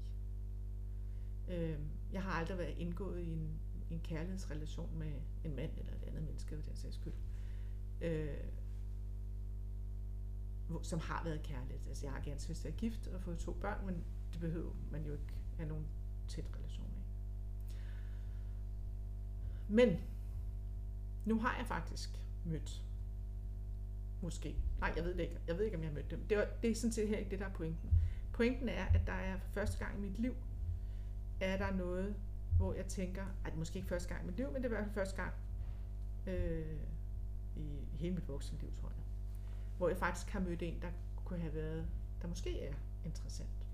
[1.48, 1.78] Øh,
[2.12, 5.12] jeg har aldrig været indgået i en, en kærlighedsrelation med
[5.44, 7.12] en mand eller et andet menneske, for den sags skyld.
[8.00, 8.44] Øh,
[10.82, 11.88] som har været kærligt.
[11.88, 14.40] Altså, jeg har gerne vist været jeg er gift og fået to børn, men det
[14.40, 15.86] behøver man jo ikke have nogen
[16.28, 17.02] tæt relation af.
[19.68, 19.96] Men
[21.24, 22.84] nu har jeg faktisk mødt
[24.22, 24.56] måske.
[24.80, 25.38] Nej, jeg ved det ikke.
[25.46, 26.26] Jeg ved ikke, om jeg har mødt dem.
[26.28, 27.90] Det, var, det er sådan set her ikke det, der er pointen.
[28.32, 30.34] Pointen er, at der er for første gang i mit liv,
[31.40, 32.16] er der noget,
[32.56, 34.68] hvor jeg tænker, at måske ikke første gang i mit liv, men det er i
[34.68, 35.34] hvert fald første gang
[36.26, 36.76] øh,
[37.56, 39.04] i hele mit voksenliv, tror jeg.
[39.76, 40.90] Hvor jeg faktisk har mødt en, der
[41.24, 41.86] kunne have været,
[42.22, 43.66] der måske er interessant.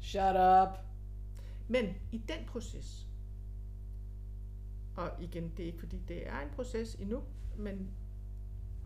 [0.00, 0.78] Shut up.
[1.68, 3.08] Men i den proces,
[4.96, 7.22] og igen, det er ikke fordi det er en proces endnu,
[7.56, 7.90] men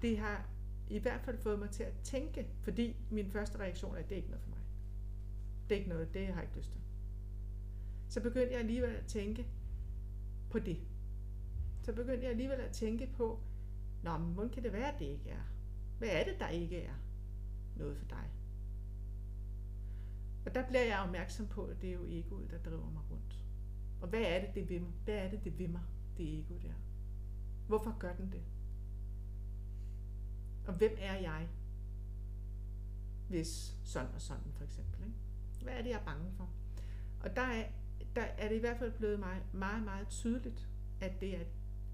[0.02, 0.48] det har
[0.88, 4.12] i hvert fald fået mig til at tænke, fordi min første reaktion er, at det
[4.12, 4.58] er ikke noget for mig.
[5.68, 6.80] Det er ikke noget, det har jeg ikke lyst til.
[8.08, 9.46] Så begyndte jeg alligevel at tænke
[10.50, 10.80] på det.
[11.82, 13.40] Så begyndte jeg alligevel at tænke på,
[14.02, 15.42] Nå, men hvordan kan det være, at det ikke er?
[15.98, 16.94] Hvad er det, der ikke er
[17.76, 18.30] noget for dig?
[20.46, 23.44] Og der bliver jeg opmærksom på, at det er jo egoet, der driver mig rundt.
[24.00, 24.92] Og hvad er det, det vil mig?
[25.04, 25.82] Hvad er det, det vil mig,
[26.16, 26.74] det ego der?
[27.66, 28.42] Hvorfor gør den det?
[30.68, 31.48] Og hvem er jeg?
[33.28, 35.06] Hvis sådan og sådan, for eksempel.
[35.06, 35.16] Ikke?
[35.62, 36.50] Hvad er det, jeg er bange for?
[37.20, 37.68] Og der er,
[38.16, 40.68] der er det i hvert fald blevet mig meget, meget tydeligt,
[41.00, 41.44] at det er,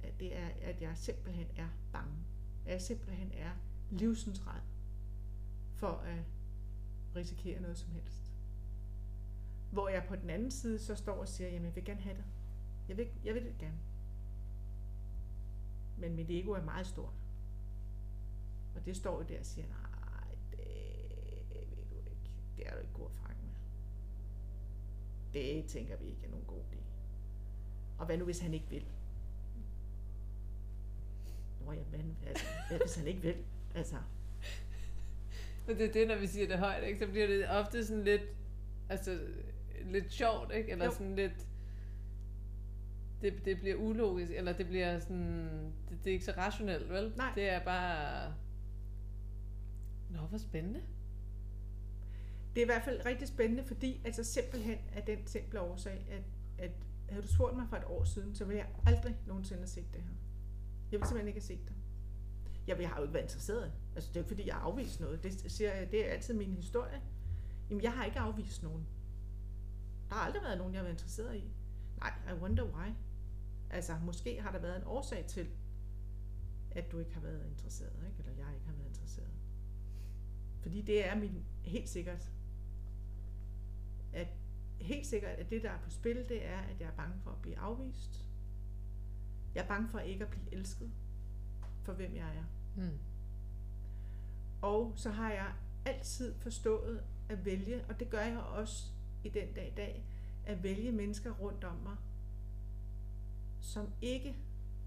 [0.02, 2.14] at, det er, at jeg simpelthen er bange.
[2.66, 3.50] At jeg simpelthen er
[3.90, 4.62] livsensret
[5.74, 6.24] for at
[7.16, 8.32] risikere noget som helst.
[9.70, 12.16] Hvor jeg på den anden side så står og siger, jamen jeg vil gerne have
[12.16, 12.24] det.
[12.88, 13.78] Jeg vil, jeg vil det gerne.
[15.98, 17.23] Men mit ego er meget stort.
[18.76, 20.58] Og det står jo der og siger, nej, det
[21.50, 22.30] vil du ikke.
[22.56, 23.52] Det er du ikke god erfaring med.
[25.42, 26.76] Det tænker vi ikke er nogen god idé.
[27.98, 28.84] Og hvad nu, hvis han ikke vil?
[31.66, 33.36] Nå ja, men altså, hvad hvis han ikke vil?
[33.74, 33.96] Altså,
[35.66, 36.98] Men det er det, når vi siger det højt, ikke?
[36.98, 38.22] så bliver det ofte sådan lidt,
[38.88, 39.20] altså,
[39.84, 40.70] lidt sjovt, ikke?
[40.70, 40.90] Eller Jo.
[40.90, 41.46] sådan lidt,
[43.22, 47.12] det, det bliver ulogisk, eller det bliver sådan, det, det er ikke så rationelt, vel?
[47.16, 47.32] Nej.
[47.34, 48.34] Det er bare,
[50.14, 50.82] nå, hvor spændende.
[52.54, 56.22] Det er i hvert fald rigtig spændende, fordi altså simpelthen af den simple årsag, at,
[56.58, 56.72] at
[57.08, 59.92] havde du spurgt mig for et år siden, så ville jeg aldrig nogensinde have set
[59.92, 60.10] det her.
[60.92, 61.74] Jeg ville simpelthen ikke have set det.
[62.66, 63.72] Jeg, jeg har jo ikke været interesseret.
[63.94, 65.22] Altså det er jo ikke fordi, jeg har afvist noget.
[65.22, 67.02] Det, siger jeg, det er altid min historie.
[67.70, 68.86] Jamen jeg har ikke afvist nogen.
[70.08, 71.54] Der har aldrig været nogen, jeg har været interesseret i.
[71.98, 72.88] Nej, I wonder why.
[73.70, 75.48] Altså måske har der været en årsag til,
[76.70, 78.18] at du ikke har været interesseret, ikke?
[78.18, 78.73] eller jeg ikke har.
[80.64, 82.30] Fordi det er min, helt sikkert,
[84.12, 84.28] at
[84.80, 87.30] helt sikkert, at det, der er på spil, det er, at jeg er bange for
[87.30, 88.28] at blive afvist.
[89.54, 90.90] Jeg er bange for ikke at blive elsket
[91.82, 92.44] for hvem jeg er.
[92.76, 92.98] Hmm.
[94.62, 95.52] Og så har jeg
[95.84, 98.84] altid forstået at vælge, og det gør jeg også
[99.24, 100.04] i den dag i dag,
[100.46, 101.96] at vælge mennesker rundt om mig,
[103.60, 104.36] som ikke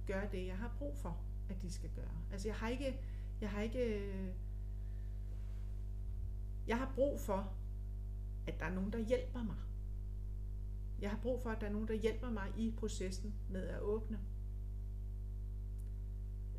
[0.07, 1.17] gør det, jeg har brug for,
[1.49, 2.17] at de skal gøre.
[2.31, 2.99] Altså jeg har ikke,
[3.41, 4.13] jeg har ikke,
[6.67, 7.53] jeg har brug for,
[8.47, 9.55] at der er nogen, der hjælper mig.
[10.99, 13.81] Jeg har brug for, at der er nogen, der hjælper mig i processen med at
[13.81, 14.19] åbne.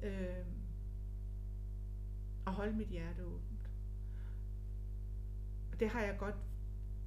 [0.03, 0.47] Øh,
[2.47, 3.71] og holde mit hjerte åbent.
[5.73, 6.35] Og det har jeg godt,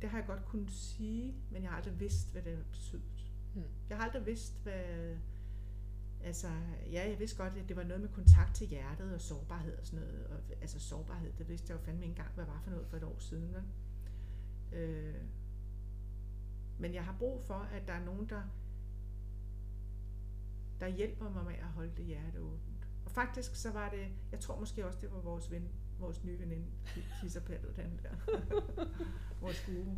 [0.02, 3.32] det har jeg godt kunnet sige, men jeg har aldrig vidst, hvad det har betydet.
[3.56, 3.64] Mm.
[3.90, 5.18] Jeg har aldrig vidst, hvad...
[6.24, 6.48] Altså,
[6.92, 9.86] ja, jeg vidste godt, at det var noget med kontakt til hjertet og sårbarhed og
[9.86, 10.28] sådan noget.
[10.28, 12.98] Og, altså sårbarhed, det vidste jeg jo fandme ikke engang, hvad var for noget for
[12.98, 13.54] et år siden.
[13.54, 13.64] Vel?
[14.80, 15.24] Øh,
[16.78, 18.42] men jeg har brug for, at der er nogen, der,
[20.80, 22.88] der hjælper mig med at holde det hjerte åbent.
[23.06, 26.40] Og faktisk så var det, jeg tror måske også, det var vores ven, vores nye
[26.40, 26.68] veninde,
[27.22, 28.16] Kisserpattet, den der.
[29.42, 29.96] vores guru.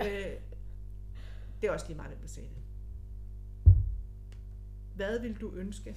[0.00, 0.40] Øh,
[1.60, 2.67] det er også lige meget, hvem der sagde det.
[4.98, 5.96] Hvad vil du ønske,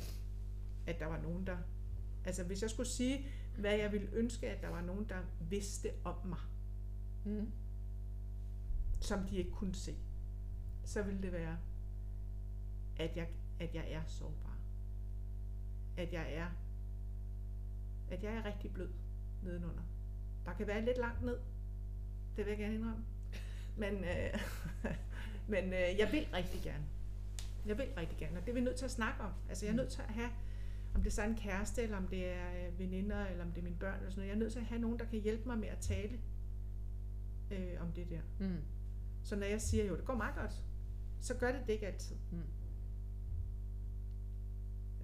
[0.88, 1.58] at der var nogen, der...
[2.26, 3.26] Altså, hvis jeg skulle sige,
[3.58, 6.40] hvad jeg ville ønske, at der var nogen, der vidste om mig,
[7.26, 7.52] Mm.
[9.02, 9.96] som de ikke kunne se,
[10.86, 11.58] så ville det være,
[12.98, 13.28] at jeg,
[13.60, 14.58] at jeg er sårbar.
[15.98, 16.48] At jeg er,
[18.12, 18.90] at jeg er rigtig blød
[19.44, 19.84] nedenunder.
[20.46, 21.38] Der kan være lidt langt ned,
[22.36, 23.06] det vil jeg gerne indrømme.
[23.78, 24.42] Men, øh,
[25.54, 26.86] men øh, jeg vil rigtig gerne.
[27.66, 29.32] Jeg vil rigtig gerne, og det er vi nødt til at snakke om.
[29.50, 30.30] Altså jeg er nødt til at have,
[30.96, 33.58] om det er så en kæreste, eller om det er øh, veninder, eller om det
[33.58, 34.28] er mine børn, eller sådan noget.
[34.28, 36.20] Jeg er nødt til at have nogen, der kan hjælpe mig med at tale
[37.52, 38.22] øh, om det der.
[38.40, 38.62] Mm.
[39.24, 40.64] Så når jeg siger, jo, det går meget godt,
[41.20, 42.16] så gør det det ikke altid.
[42.32, 42.38] Mm.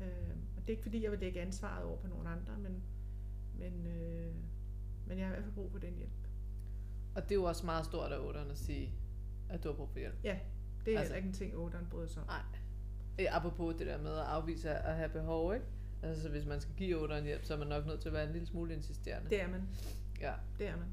[0.04, 2.84] Øh, og det er ikke fordi, jeg vil lægge ansvaret over på nogen andre, men,
[3.60, 4.36] men, øh,
[5.08, 6.12] men jeg har i hvert fald brug for den hjælp.
[7.16, 8.94] Og det er jo også meget stort af otteren at sige,
[9.50, 10.16] at du har brug for hjælp.
[10.24, 10.40] Ja,
[10.88, 12.28] det er Altså- ikke en ting, otteren bryder sig om.
[12.28, 12.42] Nej.
[13.20, 15.66] Eh, Apropos det der med at afvise at have behov, ikke?
[16.04, 18.14] Altså så hvis man skal give otteren hjælp, så er man nok nødt til at
[18.14, 19.30] være en lille smule insisterende.
[19.30, 19.62] Det er man.
[20.22, 20.34] Ja.
[20.60, 20.88] Det er man.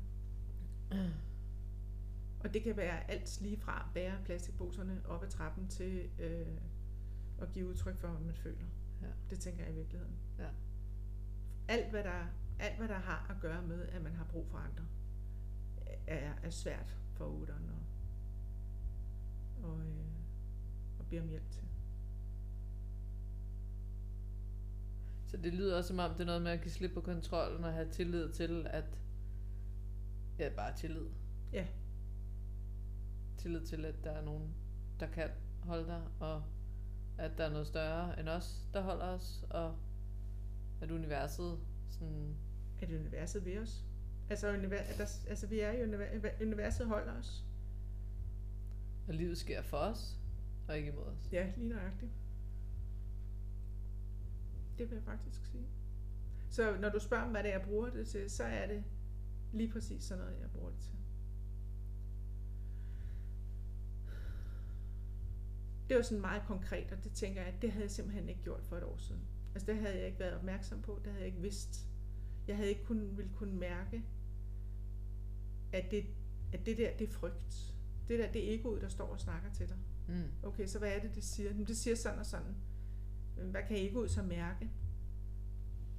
[2.41, 6.47] Og det kan være alt lige fra at bære plastikposerne op ad trappen til øh,
[7.41, 8.67] at give udtryk for, hvad man føler.
[9.03, 9.07] Ja.
[9.31, 10.15] Det tænker jeg i virkeligheden.
[10.39, 10.49] Ja.
[11.69, 12.27] Alt hvad, der,
[12.59, 14.85] alt, hvad der har at gøre med, at man har brug for andre,
[16.07, 17.75] er, er svært for otteren at,
[19.65, 21.63] og, øh, at bede om hjælp til.
[25.27, 27.65] Så det lyder også som om, det er noget med at give slip på kontrollen
[27.65, 28.85] og have tillid til, at...
[30.39, 31.07] Ja, bare tillid.
[31.53, 31.67] Ja.
[33.39, 34.55] Tillid til, at der er nogen,
[35.01, 35.31] der kan
[35.63, 36.43] holde dig, og
[37.19, 39.77] at der er noget større end os, der holder os, og
[40.81, 41.59] at universet
[41.91, 42.37] sådan...
[42.81, 43.85] At universet ved os.
[44.31, 47.45] Altså, univers, altså vi er i universet, universet holder os.
[49.09, 50.19] Og livet sker for os,
[50.69, 51.29] og ikke imod os.
[51.33, 52.13] Ja, lige nøjagtigt.
[54.79, 55.67] Det vil jeg faktisk sige.
[56.51, 58.85] Så når du spørger mig, hvad det er, jeg bruger det til, så er det
[59.53, 60.93] lige præcis sådan noget, jeg bruger det til.
[65.89, 68.43] Det var sådan meget konkret, og det tænker jeg, at det havde jeg simpelthen ikke
[68.43, 69.21] gjort for et år siden.
[69.55, 71.89] Altså det havde jeg ikke været opmærksom på, det havde jeg ikke vidst.
[72.49, 74.05] Jeg havde ikke kun, ville kunne mærke,
[75.73, 76.05] at det,
[76.53, 77.74] at det der, det er frygt.
[78.09, 79.77] Det der, det er egoet, der står og snakker til dig.
[80.09, 80.31] Mm.
[80.43, 81.51] Okay, så hvad er det, det siger?
[81.51, 82.55] Jamen, det siger sådan og sådan.
[83.37, 84.71] Men hvad kan egoet så mærke?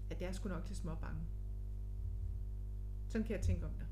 [0.09, 1.21] At jeg er sgu nok lidt små bange.
[3.07, 3.87] Sådan kan jeg tænke om det.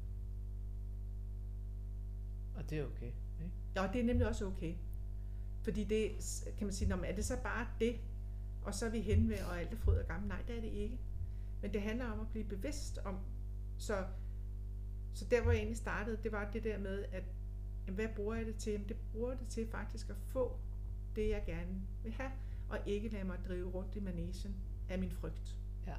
[2.55, 3.51] Og det er okay, ikke?
[3.75, 4.75] Ja, og det er nemlig også okay.
[5.63, 6.11] Fordi det,
[6.57, 7.95] kan man sige, når man, er det så bare det,
[8.63, 10.29] og så er vi hen ved, og alt er fryd og gammel?
[10.29, 10.99] Nej, det er det ikke.
[11.61, 13.19] Men det handler om at blive bevidst om,
[13.77, 14.05] så,
[15.13, 17.23] så der hvor jeg egentlig startede, det var det der med, at
[17.87, 18.71] jamen, hvad bruger jeg det til?
[18.71, 20.59] Jamen, det bruger det til faktisk at få
[21.15, 22.31] det, jeg gerne vil have,
[22.69, 24.55] og ikke lade mig drive rundt i managen
[24.89, 25.57] af min frygt.
[25.87, 25.95] Ja.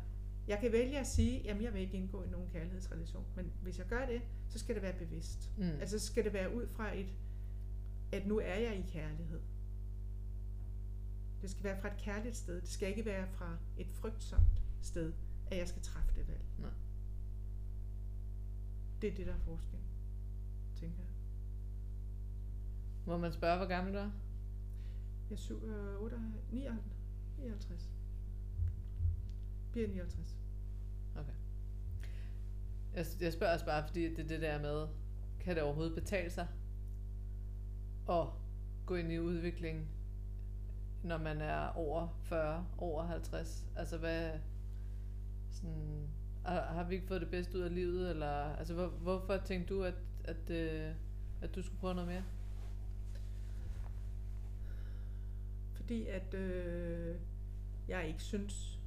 [0.48, 3.78] Jeg kan vælge at sige, jamen jeg vil ikke indgå i nogen kærlighedsrelation, men hvis
[3.78, 5.50] jeg gør det, så skal det være bevidst.
[5.58, 5.64] Mm.
[5.64, 7.08] Altså så skal det være ud fra et,
[8.12, 9.40] at nu er jeg i kærlighed.
[11.42, 12.60] Det skal være fra et kærligt sted.
[12.60, 15.12] Det skal ikke være fra et frygtsomt sted,
[15.46, 16.44] at jeg skal træffe det valg.
[16.58, 16.70] Nej.
[19.02, 19.78] Det er det, der er forskel,
[23.06, 24.10] Må man spørge, hvor gammel du er?
[25.30, 26.16] Jeg er 7, øh, 8,
[27.38, 27.90] 59.
[29.72, 30.36] Bliver 59.
[32.94, 34.86] Jeg, jeg spørger også bare, fordi det er det der med,
[35.40, 36.46] kan det overhovedet betale sig
[38.10, 38.26] at
[38.86, 39.88] gå ind i udvikling,
[41.02, 43.66] når man er over 40, over 50?
[43.76, 44.30] Altså hvad,
[45.50, 46.08] sådan,
[46.44, 48.10] har, har vi ikke fået det bedste ud af livet?
[48.10, 49.94] Eller, altså, hvor, hvorfor tænkte du, at,
[50.24, 50.94] at, øh,
[51.42, 52.24] at du skulle prøve noget mere?
[55.84, 57.16] Fordi at øh,
[57.88, 58.80] jeg ikke synes,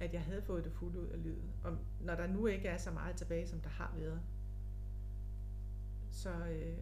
[0.00, 1.50] at jeg havde fået det fulde ud af livet.
[1.64, 4.20] Og når der nu ikke er så meget tilbage, som der har været,
[6.10, 6.78] så, øh,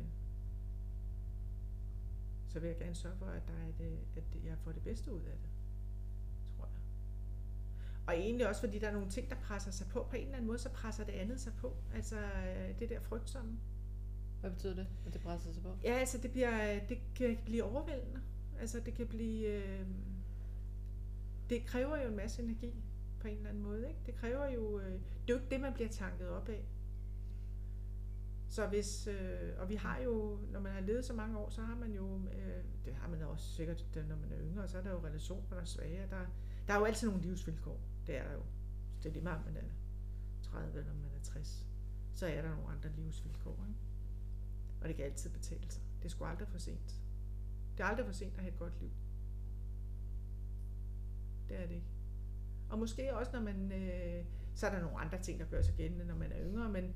[2.49, 4.83] så vil jeg gerne sørge for, at, der er et, øh, at jeg får det
[4.83, 5.51] bedste ud af det,
[6.57, 6.81] tror jeg.
[8.07, 10.07] Og egentlig også, fordi der er nogle ting, der presser sig på.
[10.11, 11.77] På en eller anden måde, så presser det andet sig på.
[11.95, 13.59] Altså øh, det der frygtsomme.
[14.41, 15.77] Hvad betyder det, at det presser sig på?
[15.85, 18.21] Ja, altså det, bliver, det kan blive overvældende.
[18.61, 19.47] Altså det kan blive...
[19.47, 19.87] Øh,
[21.51, 22.75] det kræver jo en masse energi
[23.21, 23.89] på en eller anden måde.
[23.89, 24.01] Ikke?
[24.07, 24.79] Det kræver jo...
[24.81, 26.65] Øh, det er jo ikke det, man bliver tanket op af.
[28.49, 31.63] Så hvis, øh, og vi har jo, når man har levet så mange år, så
[31.63, 34.83] har man jo, øh, det har man også sikkert, når man er yngre, så er
[34.83, 36.07] der jo relationer, der er svage.
[36.11, 36.27] Der,
[36.67, 37.81] der er jo altid nogle livsvilkår.
[38.07, 38.43] Det er der jo.
[39.03, 39.69] Det er lige meget, om man er
[40.43, 41.67] 30 eller om man er 60.
[42.15, 43.67] Så er der nogle andre livsvilkår.
[43.69, 43.81] Ikke?
[44.81, 45.83] Og det kan altid betale sig.
[45.99, 47.01] Det er sgu aldrig for sent.
[47.77, 48.91] Det er aldrig for sent at have et godt liv.
[51.49, 51.87] Det er det ikke.
[52.71, 53.73] Og måske også, når man...
[53.73, 54.25] Øh,
[54.55, 56.95] så er der nogle andre ting, der gør sig gældende, når man er yngre, men,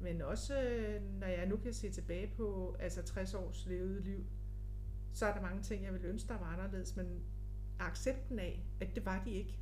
[0.00, 4.26] men også øh, når jeg nu kan se tilbage på altså 60 års levet liv,
[5.12, 7.22] så er der mange ting, jeg ville ønske, der var anderledes, men
[7.78, 9.58] accepten af, at det var de ikke,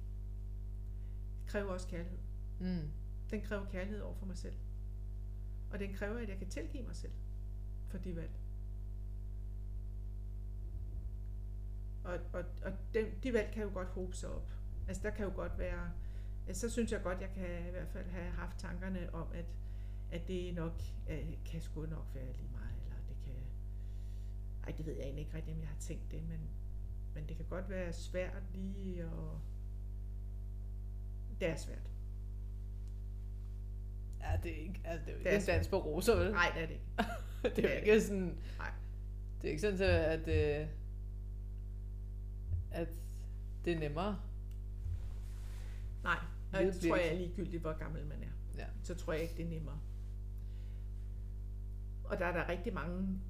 [1.47, 2.19] kræver også kærlighed.
[2.61, 2.91] Mm.
[3.31, 4.55] Den kræver kærlighed over for mig selv.
[5.71, 7.13] Og den kræver, at jeg kan tilgive mig selv
[7.89, 8.31] for de valg.
[12.07, 14.51] Og, og, og de, de valg kan jo godt hobe sig op.
[14.89, 15.93] Altså der kan jo godt være,
[16.53, 19.45] så synes jeg godt, jeg kan i hvert fald have haft tankerne om, at,
[20.13, 23.35] at det nok øh, kan sgu nok være lige meget, eller det kan,
[24.65, 26.41] ej det ved jeg egentlig ikke rigtig, om jeg har tænkt det, men,
[27.15, 29.41] men det kan godt være svært lige og
[31.41, 31.91] det er svært.
[34.21, 36.17] Ja, det er ikke, altså, det er jo Det ikke er en dans på roser,
[36.17, 36.31] vel?
[36.33, 36.87] Nej, det er det ikke.
[37.57, 38.39] det er jo ikke sådan...
[38.59, 38.71] Nej.
[39.43, 40.69] Det er ikke sådan, så at, øh,
[42.77, 42.89] at
[43.65, 44.21] det er nemmere.
[46.03, 46.19] Nej,
[46.53, 48.59] og det tror jeg er ligegyldigt, hvor gammel man er.
[48.59, 48.67] Ja.
[48.83, 49.81] Så tror jeg ikke, det er nemmere.
[52.05, 53.21] Og der er der rigtig mange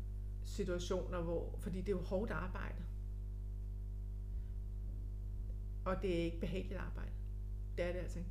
[0.44, 2.82] situationer, hvor, fordi det er jo hårdt arbejde.
[5.84, 7.10] Og det er ikke behageligt arbejde.
[7.76, 8.30] Det er det altså ikke.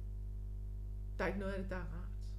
[1.17, 2.33] Der er ikke noget af det, der er rart.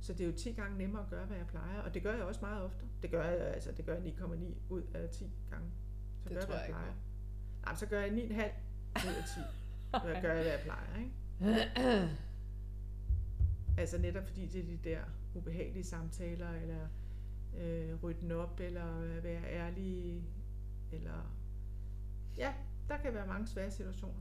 [0.00, 1.80] Så det er jo 10 gange nemmere at gøre, hvad jeg plejer.
[1.80, 2.84] Og det gør jeg også meget ofte.
[3.02, 5.70] Det gør jeg, altså, det gør jeg 9,9 ud af 10 gange.
[6.22, 6.94] Så Det gør jeg, tror hvad jeg ikke plejer.
[7.64, 7.68] På.
[7.68, 9.40] Nej, men så gør jeg 9,5 ud af 10.
[9.90, 12.10] Hvad gør jeg, hvad jeg plejer, ikke?
[13.78, 15.00] Altså netop fordi det er de der
[15.34, 16.88] ubehagelige samtaler, eller
[17.56, 20.22] øh, den op, eller være ærlig,
[20.92, 21.36] eller...
[22.36, 22.54] Ja,
[22.88, 24.20] der kan være mange svære situationer,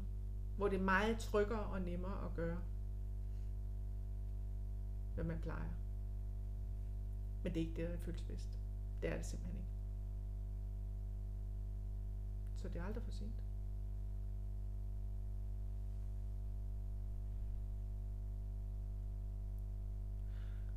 [0.58, 2.58] hvor det er meget tryggere og nemmere at gøre,
[5.16, 5.70] hvad man plejer.
[7.44, 8.60] Men det er ikke det, der føles bedst.
[9.02, 9.63] Det er det simpelthen ikke.
[12.64, 13.44] Så det er aldrig for sent.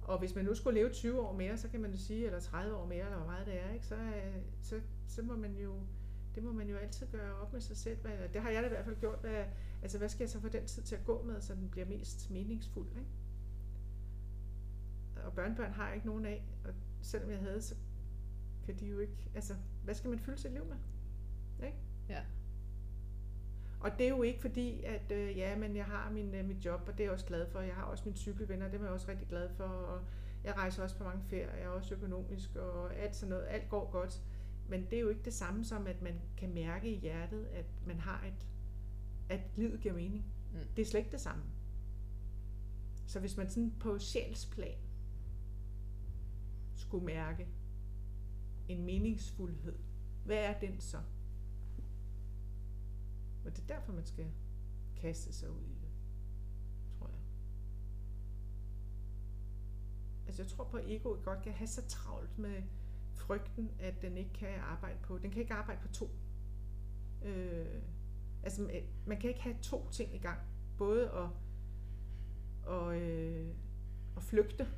[0.03, 2.41] Og hvis man nu skulle leve 20 år mere, så kan man jo sige, eller
[2.41, 3.87] 30 år mere, eller hvor meget det er, ikke?
[3.87, 5.74] Så, øh, så, så må man jo,
[6.34, 7.99] det må man jo altid gøre op med sig selv.
[8.01, 9.18] Hvad, det har jeg da i hvert fald gjort.
[9.20, 9.45] Hvad,
[9.82, 11.87] altså, hvad skal jeg så få den tid til at gå med, så den bliver
[11.87, 13.11] mest meningsfuld, ikke?
[15.26, 17.74] Og børnebørn har jeg ikke nogen af, og selvom jeg havde, så
[18.64, 20.76] kan de jo ikke, altså, hvad skal man fylde sit liv med?
[21.62, 21.78] Ikke?
[22.09, 22.20] Ja.
[23.80, 26.64] Og det er jo ikke fordi, at øh, ja, men jeg har min, øh, mit
[26.64, 27.61] job, og det er jeg også glad for.
[27.61, 29.64] Jeg har også mine cykelvenner, dem er jeg også rigtig glad for.
[29.64, 30.00] Og
[30.44, 33.46] jeg rejser også på mange ferier, jeg er også økonomisk, og alt sådan noget.
[33.48, 34.22] Alt går godt.
[34.68, 37.66] Men det er jo ikke det samme som, at man kan mærke i hjertet, at
[37.86, 38.48] man har et,
[39.28, 40.24] at livet giver mening.
[40.52, 40.59] Mm.
[40.76, 41.42] Det er slet ikke det samme.
[43.07, 44.78] Så hvis man sådan på sjælsplan
[46.74, 47.48] skulle mærke
[48.68, 49.78] en meningsfuldhed,
[50.24, 50.98] hvad er den så?
[53.47, 54.26] Og det er derfor, man skal
[54.97, 55.90] kaste sig ud i det,
[56.99, 57.18] tror jeg.
[60.26, 62.62] Altså jeg tror på, at egoet godt kan have så travlt med
[63.14, 65.18] frygten, at den ikke kan arbejde på.
[65.18, 66.11] Den kan ikke arbejde på to.
[67.24, 67.82] Øh,
[68.42, 68.62] altså
[69.07, 70.40] man- kan ikke have to ting i gang.
[70.78, 71.28] Både at,
[72.70, 73.55] og, øh,
[74.16, 74.68] at flygte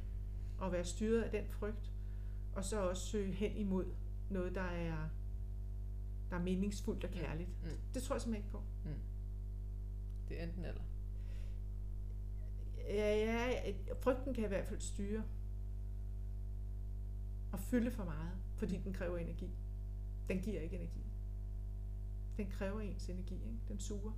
[0.59, 1.93] og være styret af den frygt,
[2.55, 3.87] og så også søge hen imod
[4.31, 5.09] noget, der er,
[6.31, 7.49] der er meningsfuldt og kærligt.
[7.63, 7.69] Mm.
[7.69, 8.63] Det, det tror jeg simpelthen ikke på.
[8.85, 9.01] Mm.
[10.29, 10.83] Det er enten eller.
[12.89, 15.23] Ja, ja, frygten kan i hvert fald styre
[17.53, 18.83] og fylde for meget, fordi mm.
[18.83, 19.51] den kræver energi.
[20.29, 21.07] Den giver ikke energi.
[22.37, 23.59] Den kræver ens energi, ikke?
[23.69, 24.13] Den suger.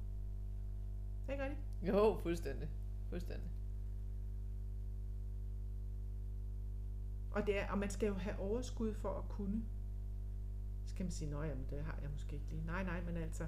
[1.27, 1.63] Det Er ikke rigtigt?
[1.83, 2.69] Jo, fuldstændig.
[3.09, 3.51] Fuldstændig.
[7.31, 9.65] Og, det er, og man skal jo have overskud for at kunne.
[10.91, 12.67] Så kan man sige, nej, jamen det har jeg måske ikke lige.
[12.67, 13.47] Nej, nej, men altså,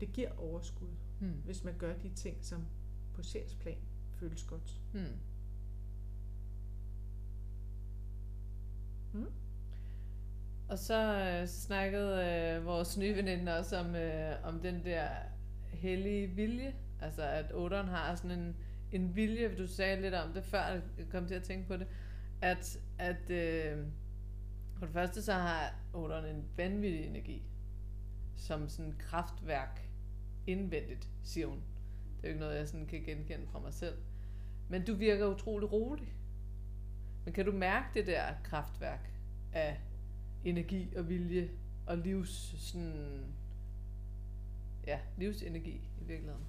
[0.00, 0.88] det giver overskud,
[1.20, 1.32] Mm.
[1.44, 2.64] hvis man gør de ting, som
[3.14, 3.78] på sjælsplan
[4.14, 4.80] føles godt.
[4.94, 5.00] Mm.
[9.12, 9.26] Mm.
[10.68, 12.24] Og så øh, snakkede
[12.58, 15.08] øh, vores nye veninde også om, øh, om den der
[15.68, 16.74] hellige vilje.
[17.00, 18.56] Altså at otteren har sådan en,
[18.92, 21.86] en vilje, du sagde lidt om det før, jeg kom til at tænke på det,
[22.42, 23.86] at, at øh,
[24.80, 27.42] for det første så har otteren en vanvittig energi,
[28.36, 29.88] som sådan et kraftværk
[30.46, 31.56] indvendigt, siger hun.
[31.56, 33.96] Det er jo ikke noget, jeg sådan kan genkende fra mig selv.
[34.68, 36.14] Men du virker utrolig rolig.
[37.24, 39.10] Men kan du mærke det der kraftværk
[39.52, 39.80] af
[40.44, 41.50] energi og vilje
[41.86, 43.24] og livs sådan
[44.86, 46.46] ja, livsenergi i virkeligheden?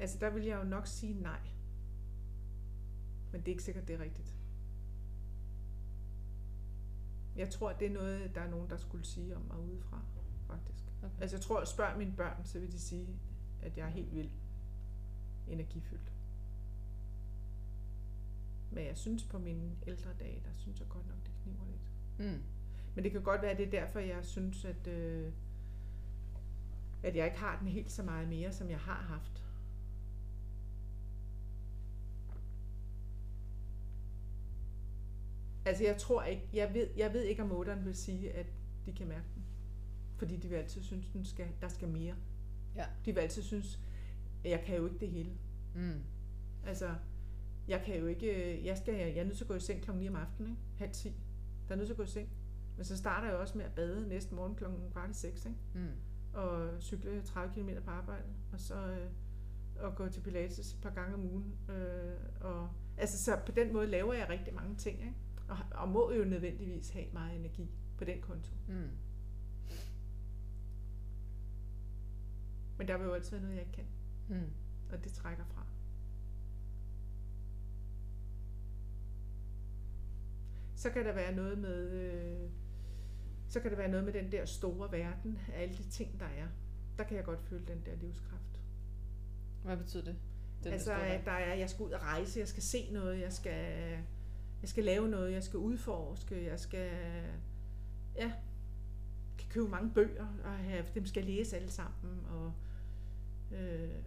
[0.00, 1.40] Altså, der vil jeg jo nok sige nej.
[3.32, 4.34] Men det er ikke sikkert, det er rigtigt.
[7.36, 10.02] Jeg tror, det er noget, der er nogen, der skulle sige om mig udefra,
[10.46, 10.84] faktisk.
[11.02, 11.20] Okay.
[11.20, 13.08] Altså, jeg tror, spørg mine børn, så vil de sige,
[13.62, 14.30] at jeg er helt vild
[15.48, 16.12] energifyldt.
[18.70, 22.32] Men jeg synes på mine ældre dage, der synes jeg godt nok, det kniver lidt.
[22.32, 22.42] Mm.
[22.94, 25.32] Men det kan godt være, at det er derfor, jeg synes, at, øh,
[27.02, 29.49] at jeg ikke har den helt så meget mere, som jeg har haft.
[35.64, 38.46] Altså jeg tror ikke, jeg ved, jeg ved ikke om otteren vil sige, at
[38.86, 39.44] de kan mærke den.
[40.16, 42.14] Fordi de vil altid synes, den skal, der skal mere.
[42.76, 42.84] Ja.
[43.04, 43.80] De vil altid synes,
[44.44, 45.30] at jeg kan jo ikke det hele.
[45.74, 46.02] Mm.
[46.66, 46.94] Altså,
[47.68, 49.82] jeg kan jo ikke, øh, jeg, skal, jeg er nødt til at gå i seng
[49.82, 50.62] klokken 9 om aftenen, ikke?
[50.78, 51.08] halv 10.
[51.68, 52.28] Der er nødt til at gå i seng.
[52.76, 55.58] Men så starter jeg også med at bade næste morgen klokken kvart i 6, ikke?
[55.74, 55.88] Mm.
[56.32, 59.10] og cykle 30 km på arbejde, og så øh,
[59.80, 61.54] og gå til Pilates et par gange om ugen.
[61.68, 65.14] Øh, og, altså, så på den måde laver jeg rigtig mange ting, ikke?
[65.50, 68.54] Og, og må jo nødvendigvis have meget energi på den konto.
[68.68, 68.90] Mm.
[72.78, 73.84] Men der vil jo altid være noget, jeg ikke kan,
[74.28, 74.50] Mm.
[74.92, 75.66] og det trækker fra.
[80.74, 82.50] Så kan der være noget med, øh,
[83.48, 86.26] så kan der være noget med den der store verden af alle de ting, der
[86.26, 86.46] er.
[86.98, 88.60] Der kan jeg godt føle den der livskraft.
[89.64, 90.16] Hvad betyder det?
[90.64, 92.92] Den altså, der står at der er, jeg skal ud og rejse, jeg skal se
[92.92, 93.98] noget, jeg skal,
[94.62, 96.90] jeg skal lave noget, jeg skal udforske, jeg skal,
[98.16, 98.32] ja,
[99.38, 102.52] kan købe mange bøger, og have, dem skal læse alle sammen, og
[103.56, 104.02] øh,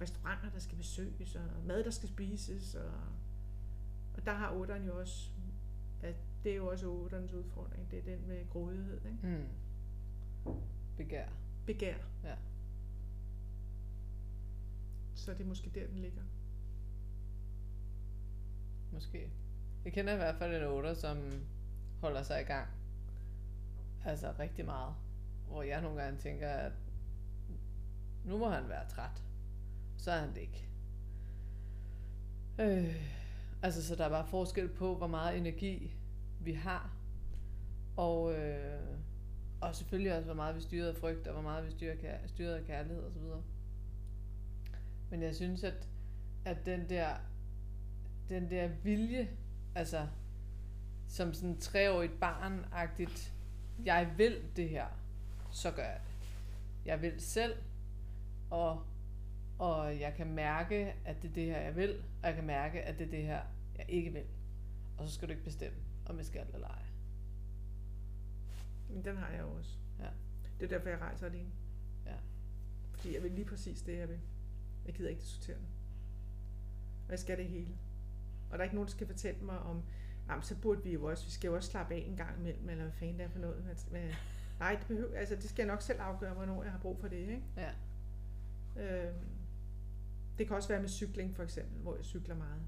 [0.00, 2.92] restauranter, der skal besøges, og mad, der skal spises, og,
[4.14, 5.30] og der har otteren jo også,
[6.02, 9.18] at det er jo også otterens udfordring, det er den med grådighed, ikke?
[9.22, 9.48] Mm.
[10.96, 11.28] Begær.
[11.66, 11.96] begær.
[12.24, 12.34] Ja.
[15.14, 16.22] Så det er måske der, den ligger.
[18.92, 19.30] Måske.
[19.84, 21.18] Jeg kender i hvert fald en otter, som
[22.00, 22.68] holder sig i gang.
[24.04, 24.94] Altså rigtig meget.
[25.48, 26.72] Hvor jeg nogle gange tænker, at
[28.24, 29.22] nu må han være træt.
[29.96, 30.68] Så er han det ikke.
[32.58, 32.94] Øh,
[33.62, 35.94] altså, så der er bare forskel på, hvor meget energi
[36.40, 36.96] vi har.
[37.96, 38.80] Og, øh,
[39.60, 42.26] og selvfølgelig også, hvor meget vi styrer af frygt, og hvor meget vi styrer, kær-
[42.26, 43.22] styrer af kærlighed osv.
[45.10, 45.88] Men jeg synes, at,
[46.44, 47.16] at den der
[48.30, 49.28] den der vilje,
[49.74, 50.06] altså
[51.08, 53.32] som sådan treårigt barn-agtigt,
[53.84, 54.86] jeg vil det her,
[55.52, 56.28] så gør jeg det.
[56.86, 57.54] Jeg vil selv,
[58.50, 58.82] og,
[59.58, 61.90] og jeg kan mærke, at det er det her, jeg vil,
[62.22, 63.42] og jeg kan mærke, at det er det her,
[63.78, 64.24] jeg ikke vil.
[64.98, 66.82] Og så skal du ikke bestemme, om jeg skal eller ej.
[68.88, 69.70] Men den har jeg også.
[69.98, 70.08] Ja.
[70.60, 71.50] Det er derfor, jeg rejser alene.
[72.06, 72.14] Ja.
[72.92, 74.20] Fordi jeg vil lige præcis det, jeg vil.
[74.86, 75.68] Jeg gider ikke diskutere det.
[77.04, 77.78] Og jeg skal det hele.
[78.50, 79.82] Og der er ikke nogen, der skal fortælle mig om,
[80.28, 82.68] jamen, så burde vi jo også, vi skal jo også slappe af en gang imellem,
[82.68, 83.64] eller hvad fanden det er for noget.
[83.70, 84.08] At- Men,
[84.58, 87.08] nej, det, behøver, altså, det skal jeg nok selv afgøre, hvornår jeg har brug for
[87.08, 87.16] det.
[87.16, 87.42] Ikke?
[87.56, 87.70] Ja.
[88.76, 89.18] Øhm,
[90.38, 92.62] det kan også være med cykling for eksempel, hvor jeg cykler meget.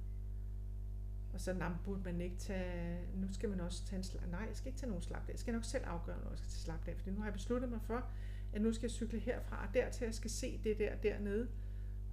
[1.35, 4.41] Og så nah, burde man ikke tage, nu skal man også tage en slap, nej,
[4.41, 5.33] jeg skal ikke tage nogen slap dag.
[5.33, 7.33] Jeg skal nok selv afgøre, når jeg skal tage slap dag, fordi nu har jeg
[7.33, 8.11] besluttet mig for,
[8.53, 11.49] at nu skal jeg cykle herfra og dertil, jeg skal se det der dernede,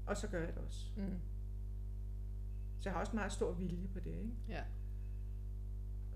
[0.05, 0.85] og så gør jeg det også.
[0.97, 1.19] Mm.
[2.79, 4.31] Så jeg har også meget stor vilje på det, ikke?
[4.47, 4.63] Ja.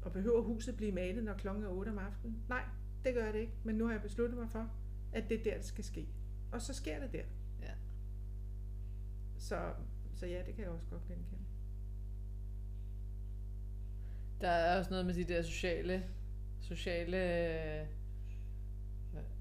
[0.01, 2.43] Og behøver huset blive malet, når klokken er 8 om aftenen?
[2.49, 2.63] Nej,
[3.05, 4.69] det gør det ikke, men nu har jeg besluttet mig for,
[5.13, 6.07] at det er der, det skal ske.
[6.51, 7.23] Og så sker det der.
[7.61, 7.73] Ja.
[9.37, 9.73] Så,
[10.15, 11.43] så ja, det kan jeg også godt genkende.
[14.41, 16.03] Der er også noget med de der sociale,
[16.61, 17.17] sociale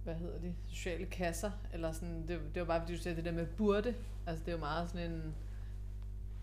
[0.03, 3.25] hvad, hedder det, sociale kasser, eller sådan, det, det var bare fordi du sagde det
[3.25, 3.95] der med burde,
[4.27, 5.35] altså det er jo meget sådan en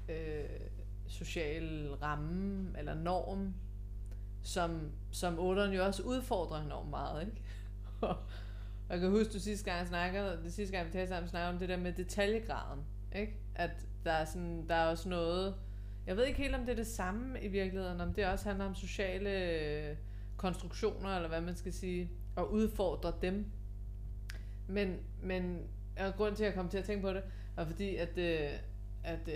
[0.09, 0.49] øh,
[1.07, 3.53] social ramme, eller norm,
[4.43, 7.41] som, som otteren jo også udfordrer enormt meget, ikke?
[8.01, 8.15] og
[8.89, 11.59] jeg kan huske, du sidste gang snakkede, det sidste gang vi talte sammen, snakkede om
[11.59, 12.83] det der med detaljegraden,
[13.15, 13.33] ikke?
[13.55, 13.71] At
[14.05, 15.55] der er, sådan, der er også noget,
[16.07, 18.65] jeg ved ikke helt, om det er det samme i virkeligheden, om det også handler
[18.65, 19.95] om sociale øh,
[20.37, 23.51] konstruktioner, eller hvad man skal sige, og udfordre dem.
[24.67, 25.67] Men, men
[25.99, 27.23] og grund til, at jeg kom til at tænke på det,
[27.55, 28.49] var fordi, at, øh,
[29.03, 29.33] at øh,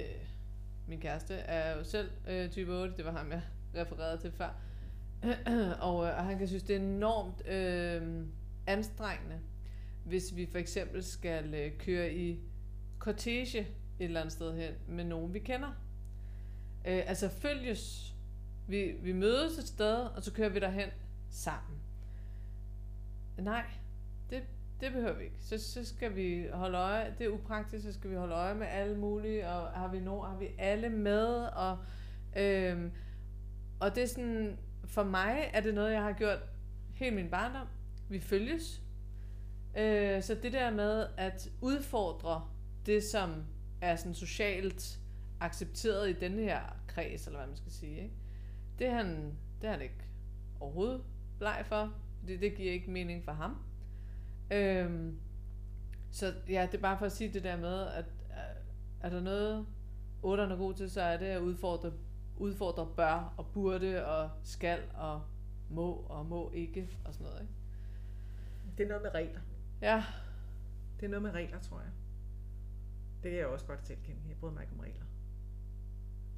[0.87, 3.41] min kæreste er jo selv øh, type 8, det var ham, jeg
[3.75, 4.49] refererede til før,
[5.87, 8.25] og, øh, og han kan synes, det er enormt øh,
[8.67, 9.39] anstrengende,
[10.05, 12.39] hvis vi for eksempel skal øh, køre i
[12.99, 13.67] cortege et
[13.99, 15.67] eller andet sted hen med nogen, vi kender.
[16.85, 18.13] Øh, altså følges.
[18.67, 20.89] Vi, vi mødes et sted, og så kører vi derhen
[21.29, 21.79] sammen.
[23.37, 23.65] Nej,
[24.81, 25.37] det, behøver vi ikke.
[25.41, 27.15] Så, så skal vi holde øje.
[27.17, 30.31] Det er upraktisk, så skal vi holde øje med alle mulige, og har vi, nogen,
[30.31, 31.77] har vi alle med, og,
[32.37, 32.91] øhm,
[33.79, 36.39] og det er sådan, for mig er det noget, jeg har gjort
[36.95, 37.67] hele min barndom.
[38.09, 38.81] Vi følges.
[39.77, 42.47] Øh, så det der med at udfordre
[42.85, 43.43] det, som
[43.81, 44.99] er sådan socialt
[45.39, 48.15] accepteret i denne her kreds, eller hvad man skal sige, ikke?
[48.79, 50.03] det er han, det er han ikke
[50.59, 51.01] overhovedet
[51.39, 51.93] bleg for,
[52.27, 53.57] det, det giver ikke mening for ham.
[54.51, 55.19] Øhm,
[56.11, 58.05] så ja, det er bare for at sige det der med, at
[59.01, 59.65] er der noget,
[60.21, 61.93] otterne er god til, så er det at udfordre,
[62.37, 65.21] udfordre bør og burde og skal og
[65.69, 67.41] må og må ikke og sådan noget.
[67.41, 67.53] Ikke?
[68.77, 69.39] Det er noget med regler.
[69.81, 70.03] Ja.
[70.99, 71.89] Det er noget med regler, tror jeg.
[73.23, 74.21] Det kan jeg også godt selv kende.
[74.27, 75.05] Jeg bryder mig ikke om regler.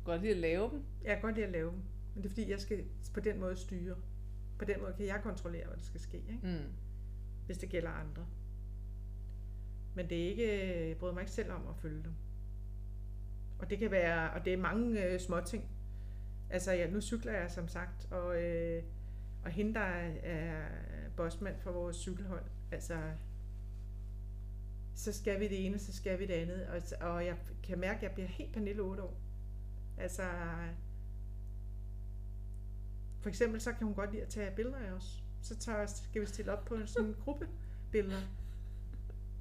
[0.04, 0.84] Godt lide at lave dem?
[1.04, 1.80] Jeg kan godt lide at lave dem.
[2.14, 3.96] Men det er fordi, jeg skal på den måde styre.
[4.60, 6.18] På den måde kan jeg kontrollere, hvad der skal ske.
[6.18, 6.40] Ikke?
[6.44, 6.72] Mm.
[7.46, 8.26] Hvis det gælder andre.
[9.96, 12.14] Men det er ikke, jeg bryder mig ikke selv om at følge dem.
[13.60, 15.70] Og det kan være, og det er mange øh, små ting.
[16.50, 18.84] Altså, ja, nu cykler jeg som sagt, og, øh,
[19.44, 20.66] og hende, der er, er
[21.18, 23.00] bossmand for vores cykelhold, altså,
[24.96, 26.68] så skal vi det ene, så skal vi det andet.
[26.68, 29.18] Og, og jeg kan mærke, at jeg bliver helt Pernille 8 år.
[29.98, 30.24] Altså,
[33.22, 35.25] for eksempel så kan hun godt lide at tage billeder af os.
[35.46, 37.48] Så tager, skal vi stille op på en sådan gruppe
[37.92, 38.22] billeder.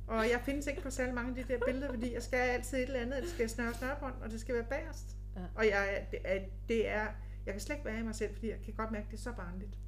[0.07, 2.79] Og jeg findes ikke på særlig mange af de der billeder, fordi jeg skal altid
[2.79, 3.23] et eller andet.
[3.23, 5.17] Det skal snøre snørbånd, og det skal være bagerst.
[5.37, 5.41] Ja.
[5.55, 7.07] Og jeg, det, er, det er,
[7.47, 9.17] jeg kan slet ikke være i mig selv, fordi jeg kan godt mærke, at det
[9.17, 9.79] er så barnligt.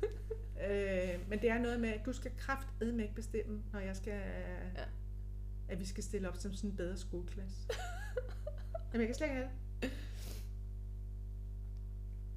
[0.66, 4.20] øh, men det er noget med, at du skal kraftedme ikke bestemme, når jeg skal,
[4.76, 4.84] ja.
[5.68, 7.58] at vi skal stille op som sådan en bedre skoleklasse.
[8.92, 9.48] Jamen, jeg kan slet ikke have
[9.82, 9.90] det.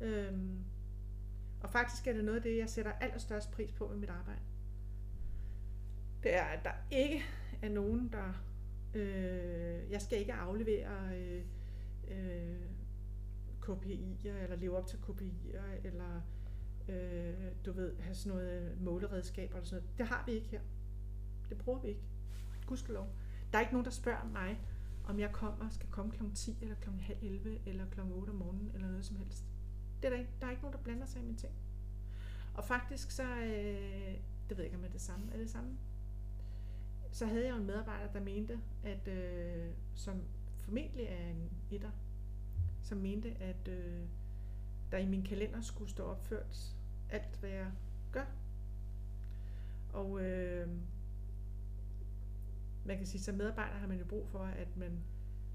[0.02, 0.66] Øhm,
[1.62, 4.42] og faktisk er det noget af det, jeg sætter allerstørst pris på med mit arbejde.
[6.24, 7.24] Det er, at der ikke
[7.62, 8.44] er nogen, der...
[8.94, 11.44] Øh, jeg skal ikke aflevere øh,
[12.08, 12.62] øh,
[13.62, 16.22] KPI'er, eller leve op til KPI'er, eller
[16.90, 17.34] øh,
[17.66, 19.98] du ved, have sådan noget øh, måleredskaber eller sådan noget.
[19.98, 20.62] Det har vi ikke her.
[21.50, 22.02] Det bruger vi ikke.
[22.68, 23.08] Gudskelov.
[23.52, 24.62] Der er ikke nogen, der spørger mig,
[25.04, 26.24] om jeg kommer, skal komme kl.
[26.36, 26.90] 10 eller kl.
[26.90, 28.00] halv 11 eller kl.
[28.00, 29.49] 8 om morgenen eller noget som helst.
[30.02, 30.32] Det er der, ikke.
[30.42, 31.54] der er ikke nogen, der blander sig i mine ting.
[32.54, 34.18] Og faktisk så, øh,
[34.50, 35.78] det ved jeg ikke om det er det samme, er det samme?
[37.12, 40.22] Så havde jeg en medarbejder, der mente, at øh, som
[40.58, 41.92] formentlig er en etter,
[42.82, 44.02] som mente, at øh,
[44.92, 46.76] der i min kalender skulle stå opført
[47.10, 47.72] alt, hvad jeg
[48.12, 48.26] gør.
[49.94, 50.68] Og øh,
[52.86, 55.04] man kan sige, som medarbejder har man jo brug for, at man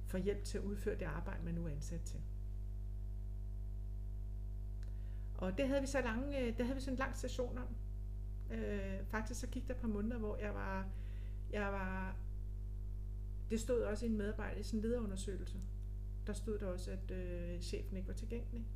[0.07, 2.21] får hjælp til at udføre det arbejde, man nu er ansat til.
[5.35, 7.77] Og det havde vi så lange, øh, det havde vi sådan en lang session om.
[8.51, 10.89] Øh, faktisk så gik der et par måneder, hvor jeg var,
[11.51, 12.17] jeg var,
[13.51, 15.59] det stod også i en medarbejder i sådan en lederundersøgelse.
[16.27, 18.67] Der stod der også, at øh, chefen ikke var tilgængelig.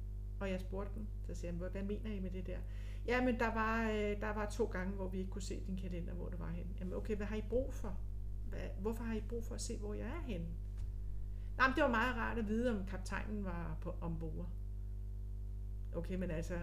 [0.41, 2.59] Og jeg spurgte dem, så siger jeg, hvad mener I med det der?
[3.07, 5.77] Ja, men der var, øh, der var to gange, hvor vi ikke kunne se din
[5.77, 6.71] kalender, hvor du var henne.
[6.81, 7.99] Jamen okay, hvad har I brug for?
[8.49, 10.47] Hvad, hvorfor har I brug for at se, hvor jeg er henne?
[11.57, 14.49] Nej, men det var meget rart at vide, om kaptajnen var på ombord.
[15.95, 16.59] Okay, men altså,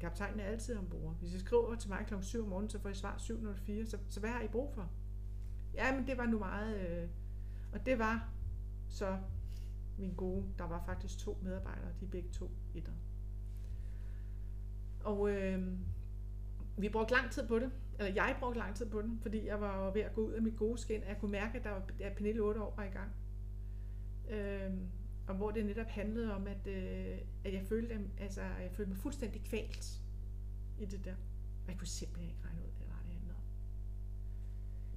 [0.00, 1.16] kaptajnen er altid ombord.
[1.20, 2.14] Hvis I skriver til mig kl.
[2.20, 4.90] 7 om morgenen, så får I svar 7.04, så, så hvad har I brug for?
[5.74, 6.88] Ja, men det var nu meget...
[6.88, 7.08] Øh,
[7.72, 8.28] og det var
[8.88, 9.18] så
[9.98, 12.92] min gode, der var faktisk to medarbejdere, de er begge to etter.
[15.04, 15.78] Og øh,
[16.76, 19.60] vi brugte lang tid på det, eller jeg brugte lang tid på det, fordi jeg
[19.60, 21.82] var ved at gå ud af mit gode skin, jeg kunne mærke, at der var,
[22.00, 23.10] at Pernille 8 år var i gang.
[24.30, 24.72] Øh,
[25.30, 28.98] og hvor det netop handlede om, at, øh, at jeg følte, altså, jeg følte mig
[28.98, 30.00] fuldstændig kvalt
[30.78, 31.14] i det der.
[31.64, 33.42] Og jeg kunne simpelthen ikke regne ud, hvad det var, det handlede om.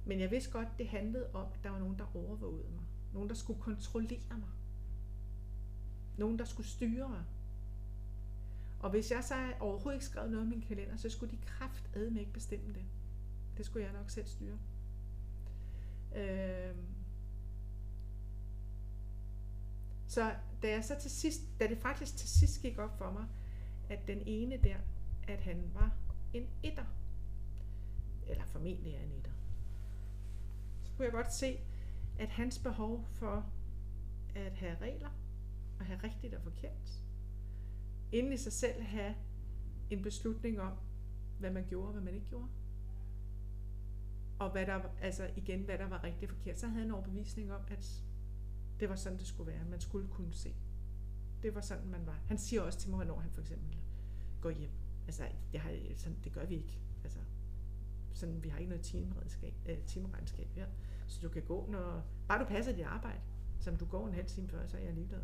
[0.04, 2.84] Men jeg vidste godt, det handlede om, at der var nogen, der overvågede mig.
[3.12, 4.48] Nogen, der skulle kontrollere mig.
[6.16, 7.24] Nogen, der skulle styre mig.
[8.80, 12.20] Og hvis jeg så overhovedet ikke skrev noget i min kalender, så skulle de kraftedme
[12.20, 12.84] ikke bestemme det.
[13.56, 14.58] Det skulle jeg nok selv styre.
[16.16, 16.76] Øh,
[20.06, 23.26] så da jeg så til sidst, da det faktisk til sidst gik op for mig,
[23.88, 24.76] at den ene der,
[25.28, 25.96] at han var
[26.32, 26.84] en etter,
[28.26, 29.32] eller formentlig er en etter,
[30.82, 31.58] så kunne jeg godt se,
[32.18, 33.52] at hans behov for
[34.34, 35.10] at have regler,
[35.78, 37.00] og have rigtigt og forkert,
[38.12, 39.14] inden i sig selv have
[39.90, 40.72] en beslutning om,
[41.38, 42.48] hvad man gjorde og hvad man ikke gjorde.
[44.38, 46.58] Og hvad der, altså igen, hvad der var rigtigt og forkert.
[46.58, 48.02] Så havde jeg en overbevisning om, at
[48.80, 49.64] det var sådan, det skulle være.
[49.64, 50.54] Man skulle kunne se.
[51.42, 52.18] Det var sådan, man var.
[52.26, 53.78] Han siger også til mig, når han for eksempel
[54.40, 54.70] går hjem.
[55.06, 55.22] Altså,
[55.52, 56.78] det, har, sådan, det gør vi ikke.
[57.04, 57.18] Altså,
[58.14, 60.66] sådan, vi har ikke noget timeregnskab, øh, timeregnskab her.
[61.06, 62.04] Så du kan gå, når...
[62.28, 63.20] Bare du passer dit arbejde,
[63.60, 65.20] som du går en halv time før, så er jeg ligeglad.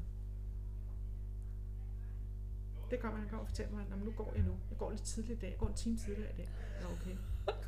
[2.91, 4.57] Det kommer han kommer og fortæller mig, at nu går jeg nu.
[4.71, 5.51] Jeg går lidt tidligt i dag.
[5.51, 6.49] Jeg går en time tidligere i dag.
[6.81, 7.17] Ja, okay.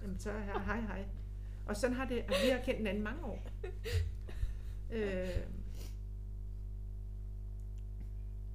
[0.03, 1.05] Jamen, så her, hej, hej.
[1.67, 3.39] Og sådan har det, og vi har kendt hinanden mange år.
[4.91, 5.29] Øh,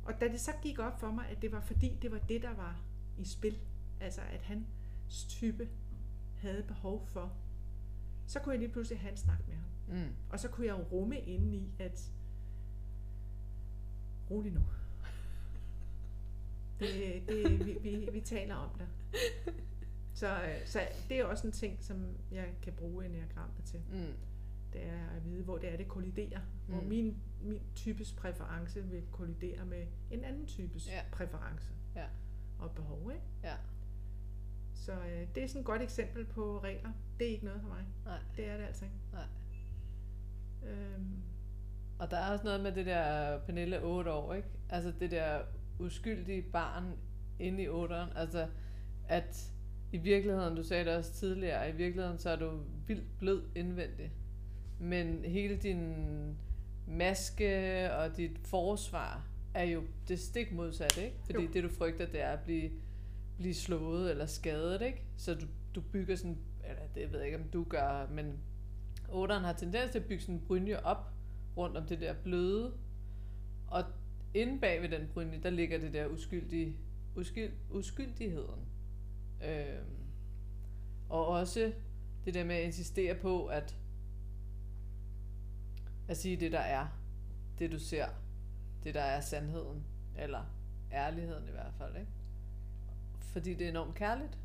[0.07, 2.41] og da det så gik op for mig, at det var fordi, det var det,
[2.41, 2.81] der var
[3.17, 3.59] i spil,
[3.99, 5.69] altså at hans type
[6.37, 7.33] havde behov for,
[8.27, 9.69] så kunne jeg lige pludselig have en snak med ham.
[9.87, 10.15] Mm.
[10.29, 12.11] Og så kunne jeg rumme inde i, at
[14.29, 14.61] rolig nu.
[16.79, 18.87] Det, det, vi, vi, vi taler om det.
[20.13, 20.79] Så, øh, så
[21.09, 23.81] det er også en ting, som jeg kan bruge enagrammet til.
[23.91, 24.13] Mm.
[24.73, 26.39] Det er at vide, hvor det er, det kolliderer.
[26.67, 26.73] Mm.
[26.73, 31.01] Hvor min, min types præference vil kollidere med en anden types Ja.
[31.11, 32.05] præference Ja.
[32.59, 33.11] og behov.
[33.11, 33.23] Ikke?
[33.43, 33.53] Ja.
[34.73, 36.91] Så øh, det er sådan et godt eksempel på regler.
[37.19, 37.83] Det er ikke noget for mig.
[38.05, 38.19] Nej.
[38.35, 38.97] Det er det altså ikke.
[39.13, 39.25] Nej.
[40.71, 41.21] Øhm,
[41.99, 44.47] Og der er også noget med det der Pernille 8 år, ikke?
[44.69, 45.41] Altså det der
[45.79, 46.93] uskyldige barn
[47.39, 48.17] inde i 8'eren.
[48.19, 48.47] Altså
[49.07, 49.51] at
[49.91, 54.11] i virkeligheden, du sagde det også tidligere, i virkeligheden så er du vildt blød indvendig.
[54.79, 55.95] Men hele din
[56.87, 61.17] maske og dit forsvar er jo det stik modsatte, ikke?
[61.25, 61.49] Fordi Jo.
[61.53, 62.71] det du frygter, det er at blive,
[63.37, 65.03] blive slået eller skadet, ikke?
[65.17, 66.37] Så du, du bygger sådan,
[66.69, 68.39] eller det ved jeg ikke, om du gør, men
[69.09, 71.11] 8'eren har tendens til at bygge sådan en brynje op
[71.57, 72.73] rundt om det der bløde.
[73.67, 73.83] Og
[74.33, 76.77] inde bag ved den brynje, der ligger det der uskyldige,
[77.15, 78.61] uskyld, uskyldigheden.
[79.45, 79.97] Øhm,
[81.09, 81.71] og også
[82.25, 83.75] det der med at insistere på, at
[86.07, 86.87] at sige det, der er.
[87.59, 88.05] Det, du ser.
[88.83, 89.83] Det, der er sandheden.
[90.17, 90.43] Eller
[90.91, 92.11] ærligheden i hvert fald, ikke?
[93.19, 94.39] Fordi det er enormt kærligt.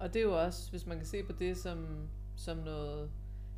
[0.00, 3.10] Og det er jo også, hvis man kan se på det som, som noget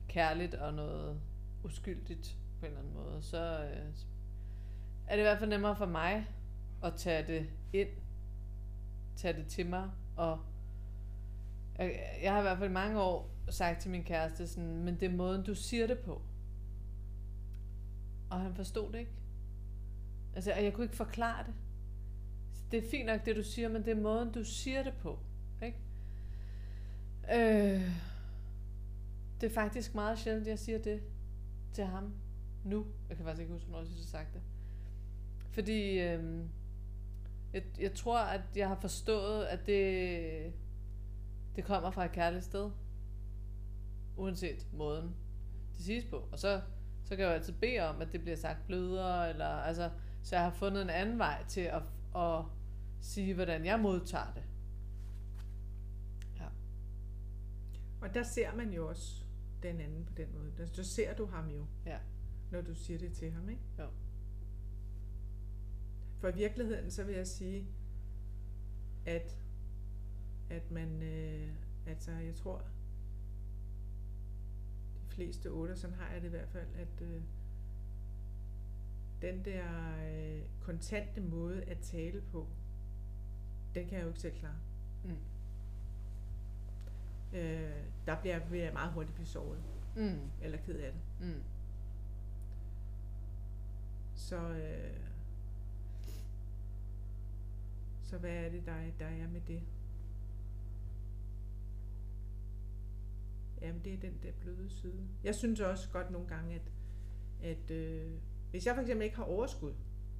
[0.08, 1.20] kærligt og noget
[1.64, 3.86] uskyldigt på en eller anden måde, så øh,
[5.06, 6.26] er det i hvert fald nemmere for mig
[6.82, 7.88] at tage det ind,
[9.16, 10.40] tage det til mig, og
[11.78, 15.06] jeg, jeg har i hvert fald mange år sagt til min kæreste sådan, men det
[15.06, 16.22] er måden, du siger det på.
[18.34, 19.12] Og han forstod det ikke.
[20.34, 21.54] Altså, og jeg kunne ikke forklare det.
[22.70, 25.18] Det er fint nok, det du siger, men det er måden, du siger det på.
[25.62, 25.78] Ikke?
[27.32, 27.90] Øh,
[29.40, 31.02] det er faktisk meget sjældent, jeg siger det
[31.72, 32.14] til ham
[32.64, 32.86] nu.
[33.08, 34.42] Jeg kan faktisk ikke huske, hvornår jeg sidst har sagt det.
[35.50, 36.44] Fordi øh,
[37.52, 40.52] jeg, jeg tror, at jeg har forstået, at det,
[41.56, 42.70] det kommer fra et kærligt sted.
[44.16, 45.14] Uanset måden,
[45.76, 46.28] det siges på.
[46.32, 46.60] Og så,
[47.04, 49.90] så kan jeg jo altid bede om, at det bliver sagt blødere, eller altså,
[50.22, 51.82] så jeg har fundet en anden vej til at,
[52.16, 52.44] at
[53.00, 54.42] sige, hvordan jeg modtager det.
[58.04, 59.24] og der ser man jo også
[59.62, 60.52] den anden på den måde.
[60.56, 61.98] Der, der ser du ham jo, Ja.
[62.50, 63.48] når du siger det til ham.
[63.48, 63.62] Ikke?
[63.78, 63.86] Jo.
[66.20, 67.66] For i virkeligheden, så vil jeg sige,
[69.06, 69.38] at,
[70.50, 71.48] at man, øh,
[71.86, 72.62] altså jeg tror,
[75.14, 77.22] fleste otter, sådan har jeg det i hvert fald, at øh,
[79.22, 79.64] den der
[80.14, 82.46] øh, kontante måde at tale på,
[83.74, 84.56] den kan jeg jo ikke selv klare.
[85.04, 85.16] Mm.
[87.38, 89.62] Øh, der bliver, vil jeg meget hurtigt blive såret,
[89.96, 90.18] Mm.
[90.42, 91.00] eller ked af det.
[91.28, 91.42] Mm.
[94.14, 94.96] Så, øh,
[98.02, 99.62] så hvad er det, der er, der er med det?
[103.64, 105.08] Jamen, det er den der bløde side.
[105.24, 106.72] Jeg synes også godt nogle gange, at,
[107.42, 108.12] at øh,
[108.50, 109.74] hvis jeg for eksempel ikke har overskud,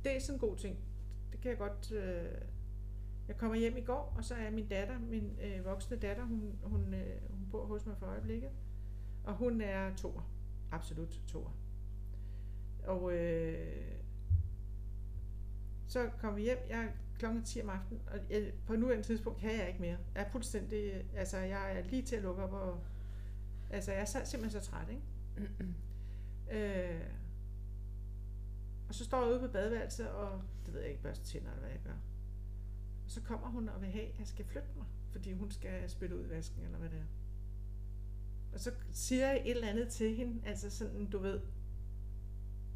[0.04, 0.78] det er sådan en god ting.
[1.32, 1.92] Det kan jeg godt...
[1.92, 2.40] Øh,
[3.28, 6.58] jeg kommer hjem i går, og så er min datter, min øh, voksne datter, hun,
[6.62, 8.50] hun, øh, hun bor hos mig for øjeblikket.
[9.24, 10.30] Og hun er toer.
[10.72, 11.56] Absolut toer.
[12.86, 14.00] Og øh,
[15.86, 16.58] så kom vi hjem.
[16.68, 19.96] Jeg klokken 10 om aftenen, og jeg, på nuværende tidspunkt kan jeg ikke mere.
[20.14, 22.84] Jeg er fuldstændig, altså jeg er lige til at lukke op, og
[23.70, 25.02] altså jeg er så, simpelthen så træt, ikke?
[26.50, 27.10] øh,
[28.88, 31.60] og så står jeg ude på badeværelset, og det ved jeg ikke, børste tænder, eller
[31.60, 31.96] hvad jeg gør.
[33.04, 35.90] Og så kommer hun og vil have, at jeg skal flytte mig, fordi hun skal
[35.90, 37.06] spytte ud i vasken, eller hvad det er.
[38.52, 41.40] Og så siger jeg et eller andet til hende, altså sådan, du ved,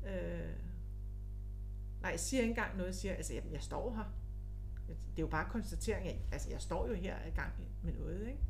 [0.06, 0.54] øh,
[2.00, 4.04] nej, jeg siger ikke engang noget, jeg siger, altså, jamen, jeg står her.
[4.88, 8.26] Det er jo bare konstatering af, altså, jeg står jo her i gang med noget,
[8.26, 8.40] ikke?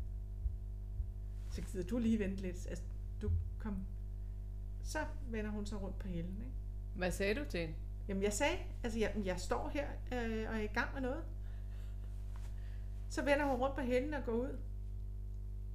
[1.59, 2.84] Så gider du lige vente lidt, altså,
[3.22, 3.76] du kom,
[4.82, 4.98] så
[5.30, 6.56] vender hun sig rundt på hælden, ikke?
[6.94, 7.74] Hvad sagde du til hende?
[8.09, 11.24] Jamen, jeg sagde, altså, jeg, jeg står her øh, og er i gang med noget.
[13.11, 14.59] Så vender hun rundt på hælden og går ud,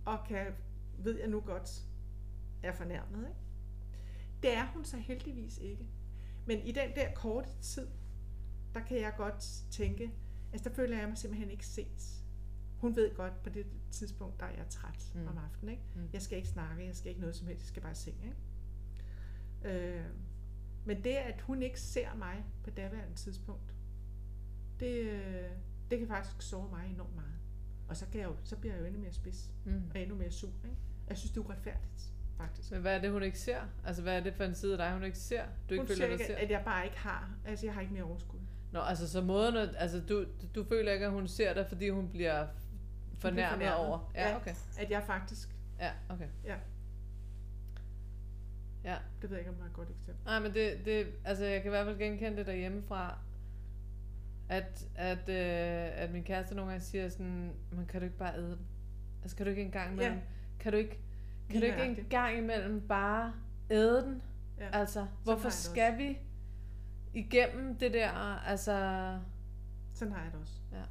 [0.05, 0.47] og kan,
[0.97, 1.83] ved jeg nu godt,
[2.63, 3.39] er fornærmet, ikke?
[4.43, 5.87] Det er hun så heldigvis ikke.
[6.45, 7.87] Men i den der korte tid,
[8.73, 10.11] der kan jeg godt tænke,
[10.53, 12.22] altså der føler jeg mig simpelthen ikke set.
[12.83, 15.27] Hun ved godt, på det tidspunkt, der er jeg træt mm.
[15.27, 15.71] om aftenen.
[15.71, 15.83] Ikke?
[15.95, 16.09] Mm.
[16.13, 18.17] Jeg skal ikke snakke, jeg skal ikke noget som helst, jeg skal bare i seng.
[18.23, 18.35] Ikke?
[19.97, 20.05] Øh,
[20.85, 23.73] men det, at hun ikke ser mig på daværende tidspunkt,
[24.79, 25.49] det, øh,
[25.91, 27.33] det kan faktisk sove mig enormt meget.
[27.87, 29.81] Og så, kan jeg jo, så bliver jeg jo endnu mere spids Mm.
[29.95, 30.49] og endnu mere sur.
[30.63, 30.77] Ikke?
[31.09, 32.71] Jeg synes, det er uretfærdigt, faktisk.
[32.71, 33.61] Men hvad er det, hun ikke ser?
[33.85, 35.43] Altså, hvad er det for en side af dig, hun ikke ser?
[35.69, 36.35] Du ikke hun føler, du ikke, ser?
[36.35, 38.39] at jeg bare ikke har, altså jeg har ikke mere overskud.
[38.71, 40.25] Nå, altså, så måden, altså, du,
[40.55, 42.47] du føler ikke, at hun ser dig, fordi hun bliver
[43.29, 43.87] fornærmet, fornærmet.
[43.87, 44.11] over?
[44.15, 44.55] Ja, okay.
[44.79, 45.49] At jeg faktisk,
[45.79, 46.27] Ja, okay.
[46.45, 46.55] Ja.
[48.83, 48.97] Ja.
[49.21, 50.25] det ved jeg ikke, om det er et godt eksempel.
[50.25, 53.17] Nej, men det, det, altså jeg kan i hvert fald genkende det derhjemmefra,
[54.49, 58.37] at, at, øh, at min kæreste nogle gange siger sådan, men kan du ikke bare
[58.37, 58.67] æde den?
[59.21, 60.21] Altså kan du ikke engang imellem, Ja.
[60.59, 60.99] kan du ikke, kan
[61.53, 62.05] du Lige ikke nøjagtigt.
[62.05, 63.33] engang imellem bare
[63.69, 64.21] æde den?
[64.57, 64.69] Ja.
[64.79, 66.19] Altså, hvorfor skal vi
[67.13, 68.09] igennem det der,
[68.47, 68.73] altså,
[69.93, 70.53] Sådan har jeg det også.
[70.71, 70.81] Ja.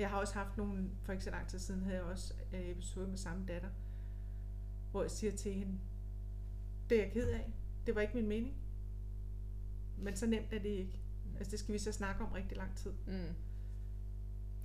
[0.00, 2.68] Jeg har også haft nogle, for ikke så lang tid siden, havde jeg også øh,
[2.70, 3.68] episode med samme datter,
[4.90, 5.78] hvor jeg siger til hende,
[6.90, 7.52] det er jeg ked af,
[7.86, 8.54] det var ikke min mening.
[9.98, 11.00] Men så nemt er det ikke.
[11.38, 12.92] Altså det skal vi så snakke om rigtig lang tid.
[13.06, 13.34] mm,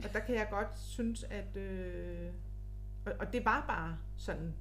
[0.03, 1.57] Og der kan jeg godt synes, at...
[1.57, 2.33] Øh,
[3.05, 4.53] og, og det var bare sådan.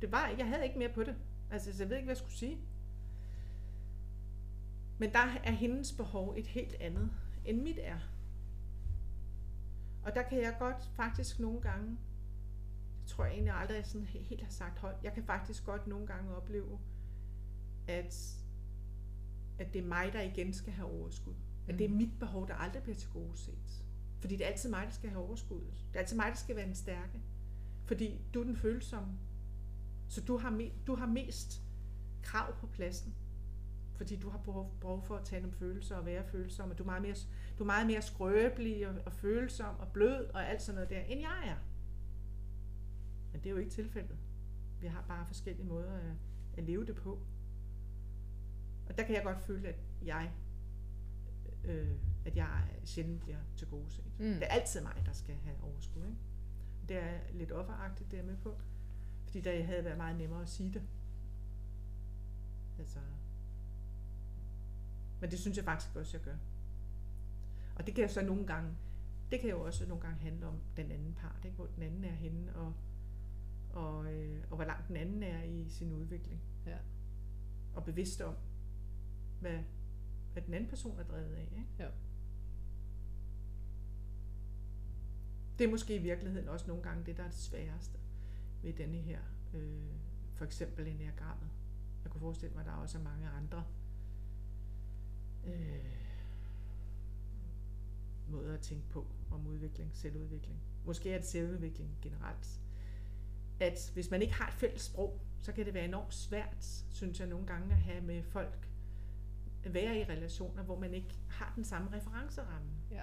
[0.00, 1.14] Det var, jeg havde ikke mere på det.
[1.50, 2.58] Altså, så jeg ved ikke, hvad jeg skulle sige.
[4.98, 7.10] Men der er hendes behov et helt andet,
[7.44, 7.98] end mit er.
[10.04, 11.90] Og der kan jeg godt faktisk nogle gange,
[13.00, 15.64] det tror jeg egentlig aldrig, jeg sådan he- helt har sagt højt, jeg kan faktisk
[15.64, 16.78] godt nogle gange opleve,
[17.88, 18.36] at,
[19.58, 21.34] at det er mig, der igen skal have overskud.
[21.68, 21.96] At det er Mhm.
[21.98, 23.84] mit behov, der aldrig bliver til gode set.
[24.20, 25.74] Fordi det er altid mig, der skal have overskuddet.
[25.88, 27.20] Det er altid mig, der skal være den stærke.
[27.84, 29.18] Fordi du er den følsomme.
[30.08, 31.62] Så du har, me- du har mest
[32.22, 33.14] krav på pladsen.
[33.96, 36.70] Fordi du har behov, behov for at tale om følelser og være følsom.
[36.70, 37.14] Og du er meget mere,
[37.60, 41.00] du er meget mere skrøbelig og, og følsom og blød og alt sådan noget der,
[41.00, 41.56] end jeg er.
[43.32, 44.18] Men det er jo ikke tilfældet.
[44.80, 46.12] Vi har bare forskellige måder at,
[46.56, 47.18] at leve det på.
[48.88, 50.32] Og der kan jeg godt føle, at jeg,
[51.64, 51.92] øh,
[52.26, 54.18] at jeg sjældent bliver til gode set.
[54.18, 54.34] Mm.
[54.34, 56.04] Det er altid mig, der skal have overskud.
[56.04, 56.18] Ikke?
[56.88, 58.54] Det er lidt offeragtigt, det er med på.
[59.24, 60.82] Fordi der havde været meget nemmere at sige det.
[62.78, 62.98] Altså.
[65.20, 66.36] Men det synes jeg faktisk også, jeg gør.
[67.80, 68.70] Og det kan jo så nogle gange,
[69.30, 71.56] det kan jo også nogle gange handle om den anden part, ikke?
[71.56, 72.74] hvor den anden er henne, og,
[73.70, 76.40] og, øh, og hvor langt den anden er i sin udvikling.
[76.66, 76.76] Ja.
[77.74, 78.34] Og bevidst om,
[79.40, 79.58] hvad,
[80.32, 81.42] hvad den anden person er drevet af.
[81.42, 81.84] Ikke?
[81.84, 81.88] Jo.
[85.58, 87.98] Det er måske i virkeligheden også nogle gange det, der er det sværeste
[88.62, 89.20] ved denne her,
[89.54, 89.92] øh,
[90.34, 91.50] for eksempel enagrammet.
[92.04, 93.64] Jeg kunne forestille mig, at der også er mange andre
[95.46, 96.09] øh,
[98.30, 100.60] måder at tænke på om udvikling, selvudvikling.
[100.84, 102.60] Måske er det selvudvikling generelt.
[103.60, 107.20] At hvis man ikke har et fælles sprog, så kan det være enormt svært, synes
[107.20, 108.68] jeg nogle gange, at have med folk,
[109.64, 112.70] at være i relationer, hvor man ikke har den samme referenceramme.
[112.90, 113.02] Ja.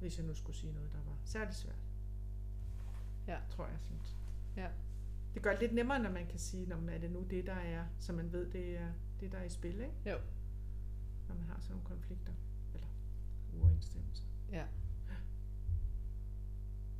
[0.00, 1.86] Hvis jeg nu skulle sige noget, der var særligt svært.
[3.26, 3.38] Ja.
[3.50, 4.16] Tror jeg, synes.
[4.56, 4.68] Ja.
[5.34, 7.54] Det gør det lidt nemmere, når man kan sige, når er det nu det, der
[7.54, 10.10] er, så man ved, det er det, der er i spil, ikke?
[10.10, 10.18] Jo.
[11.28, 12.32] Når man har sådan nogle konflikter,
[12.74, 12.86] eller
[13.54, 14.24] uoverensstemmelser.
[14.52, 14.64] Ja.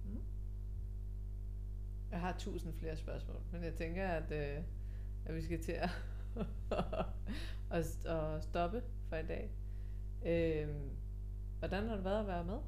[0.04, 0.22] Mm.
[2.10, 4.64] Jeg har tusind flere spørgsmål, men jeg tænker, at, øh,
[5.24, 5.90] at vi skal til at,
[7.70, 9.50] at, at stoppe for i dag.
[10.26, 10.68] Øh,
[11.58, 12.58] hvordan har det været at være med?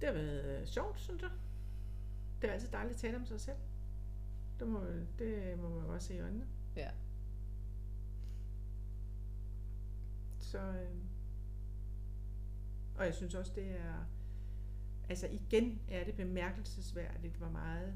[0.00, 1.30] Det har været øh, sjovt, synes jeg.
[2.42, 3.56] Det er altid dejligt at tale om sig selv.
[4.58, 4.80] Det må,
[5.18, 6.46] det må man godt se i øjnene.
[6.76, 6.90] Ja.
[10.52, 10.96] Så, øh,
[12.94, 14.06] og jeg synes også, det er,
[15.08, 17.94] altså igen er det bemærkelsesværdigt, hvor meget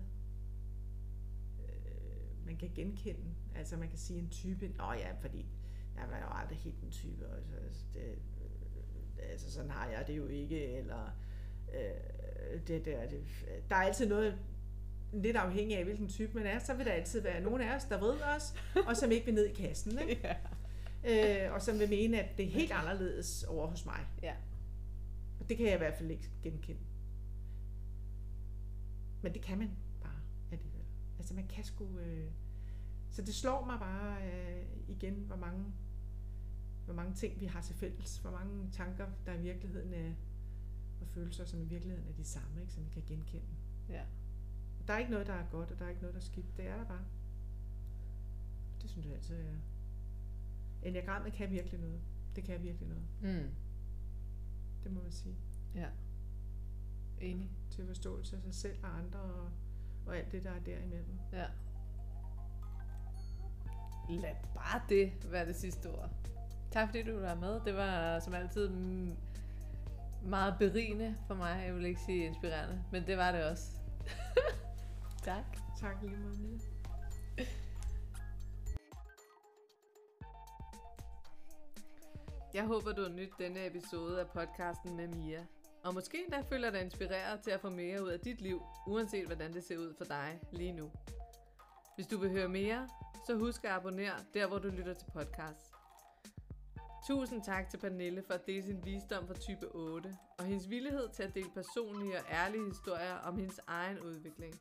[1.60, 3.34] øh, man kan genkende.
[3.54, 5.46] Altså man kan sige en type, nå ja, fordi
[5.96, 9.88] jeg var jo aldrig helt en type, og så, altså, det, øh, altså sådan har
[9.90, 11.10] jeg det jo ikke, eller
[11.74, 13.24] øh, det der, det,
[13.70, 14.38] der er altid noget,
[15.12, 17.84] lidt afhængig af, hvilken type man er, så vil der altid være nogen af os,
[17.84, 18.54] der ved os,
[18.86, 20.22] og som ikke vil ned i kassen, ikke?
[20.24, 20.55] Yeah
[21.06, 24.06] øh, og som vil mene, at det er helt anderledes over hos mig.
[24.22, 24.34] Ja.
[25.40, 26.80] Og det kan jeg i hvert fald ikke genkende.
[29.22, 29.70] Men det kan man
[30.02, 30.20] bare
[30.52, 30.84] alligevel.
[31.18, 31.98] Altså man kan sgu...
[31.98, 32.30] Øh...
[33.10, 35.64] Så det slår mig bare øh, igen, hvor mange,
[36.84, 38.18] hvor mange ting vi har til fælles.
[38.18, 40.12] Hvor mange tanker, der i virkeligheden er,
[41.00, 42.72] og følelser, som i virkeligheden er de samme, ikke?
[42.72, 43.46] som vi kan genkende.
[43.88, 44.02] Ja.
[44.86, 46.56] Der er ikke noget, der er godt, og der er ikke noget, der er skidt.
[46.56, 47.04] Det er der bare.
[48.82, 49.56] Det synes jeg altid er...
[50.86, 52.00] Enagrammet kan virkelig noget.
[52.36, 53.04] Det kan virkelig noget.
[53.20, 53.50] Mm.
[54.84, 55.36] Det må man sige.
[55.74, 55.88] Ja.
[57.18, 57.50] Enig.
[57.70, 59.50] Til forståelse af sig selv og andre, og,
[60.06, 61.18] og alt det, der er derimellem.
[61.32, 61.46] Ja.
[64.08, 66.10] Lad bare det være det sidste ord.
[66.70, 67.60] Tak fordi du var med.
[67.64, 68.68] Det var som altid
[70.22, 71.64] meget berigende for mig.
[71.66, 73.78] Jeg vil ikke sige inspirerende, men det var det også.
[75.24, 75.44] tak.
[75.80, 76.62] Tak lige meget.
[82.56, 85.46] Jeg håber, du har nydt denne episode af podcasten med Mia.
[85.84, 89.26] Og måske endda føler dig inspireret til at få mere ud af dit liv, uanset
[89.26, 90.90] hvordan det ser ud for dig lige nu.
[91.94, 92.88] Hvis du vil høre mere,
[93.26, 95.74] så husk at abonnere der, hvor du lytter til podcast.
[97.08, 101.08] Tusind tak til Pernille for at dele sin visdom for type 8, og hendes villighed
[101.08, 104.54] til at dele personlige og ærlige historier om hendes egen udvikling.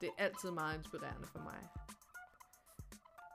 [0.00, 1.81] Det er altid meget inspirerende for mig.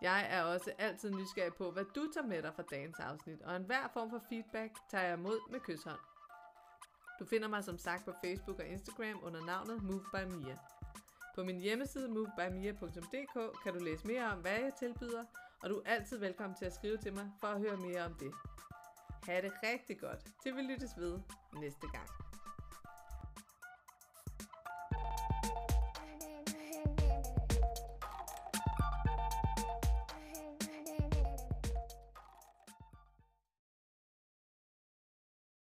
[0.01, 3.55] Jeg er også altid nysgerrig på, hvad du tager med dig fra dagens afsnit, og
[3.55, 5.99] enhver form for feedback tager jeg imod med kysshånd.
[7.19, 10.57] Du finder mig som sagt på Facebook og Instagram under navnet Move by Mia.
[11.35, 15.23] På min hjemmeside movebymia.dk kan du læse mere om, hvad jeg tilbyder,
[15.63, 18.13] og du er altid velkommen til at skrive til mig for at høre mere om
[18.13, 18.33] det.
[19.23, 21.19] Ha' det rigtig godt, til vi lyttes ved
[21.53, 22.26] næste gang.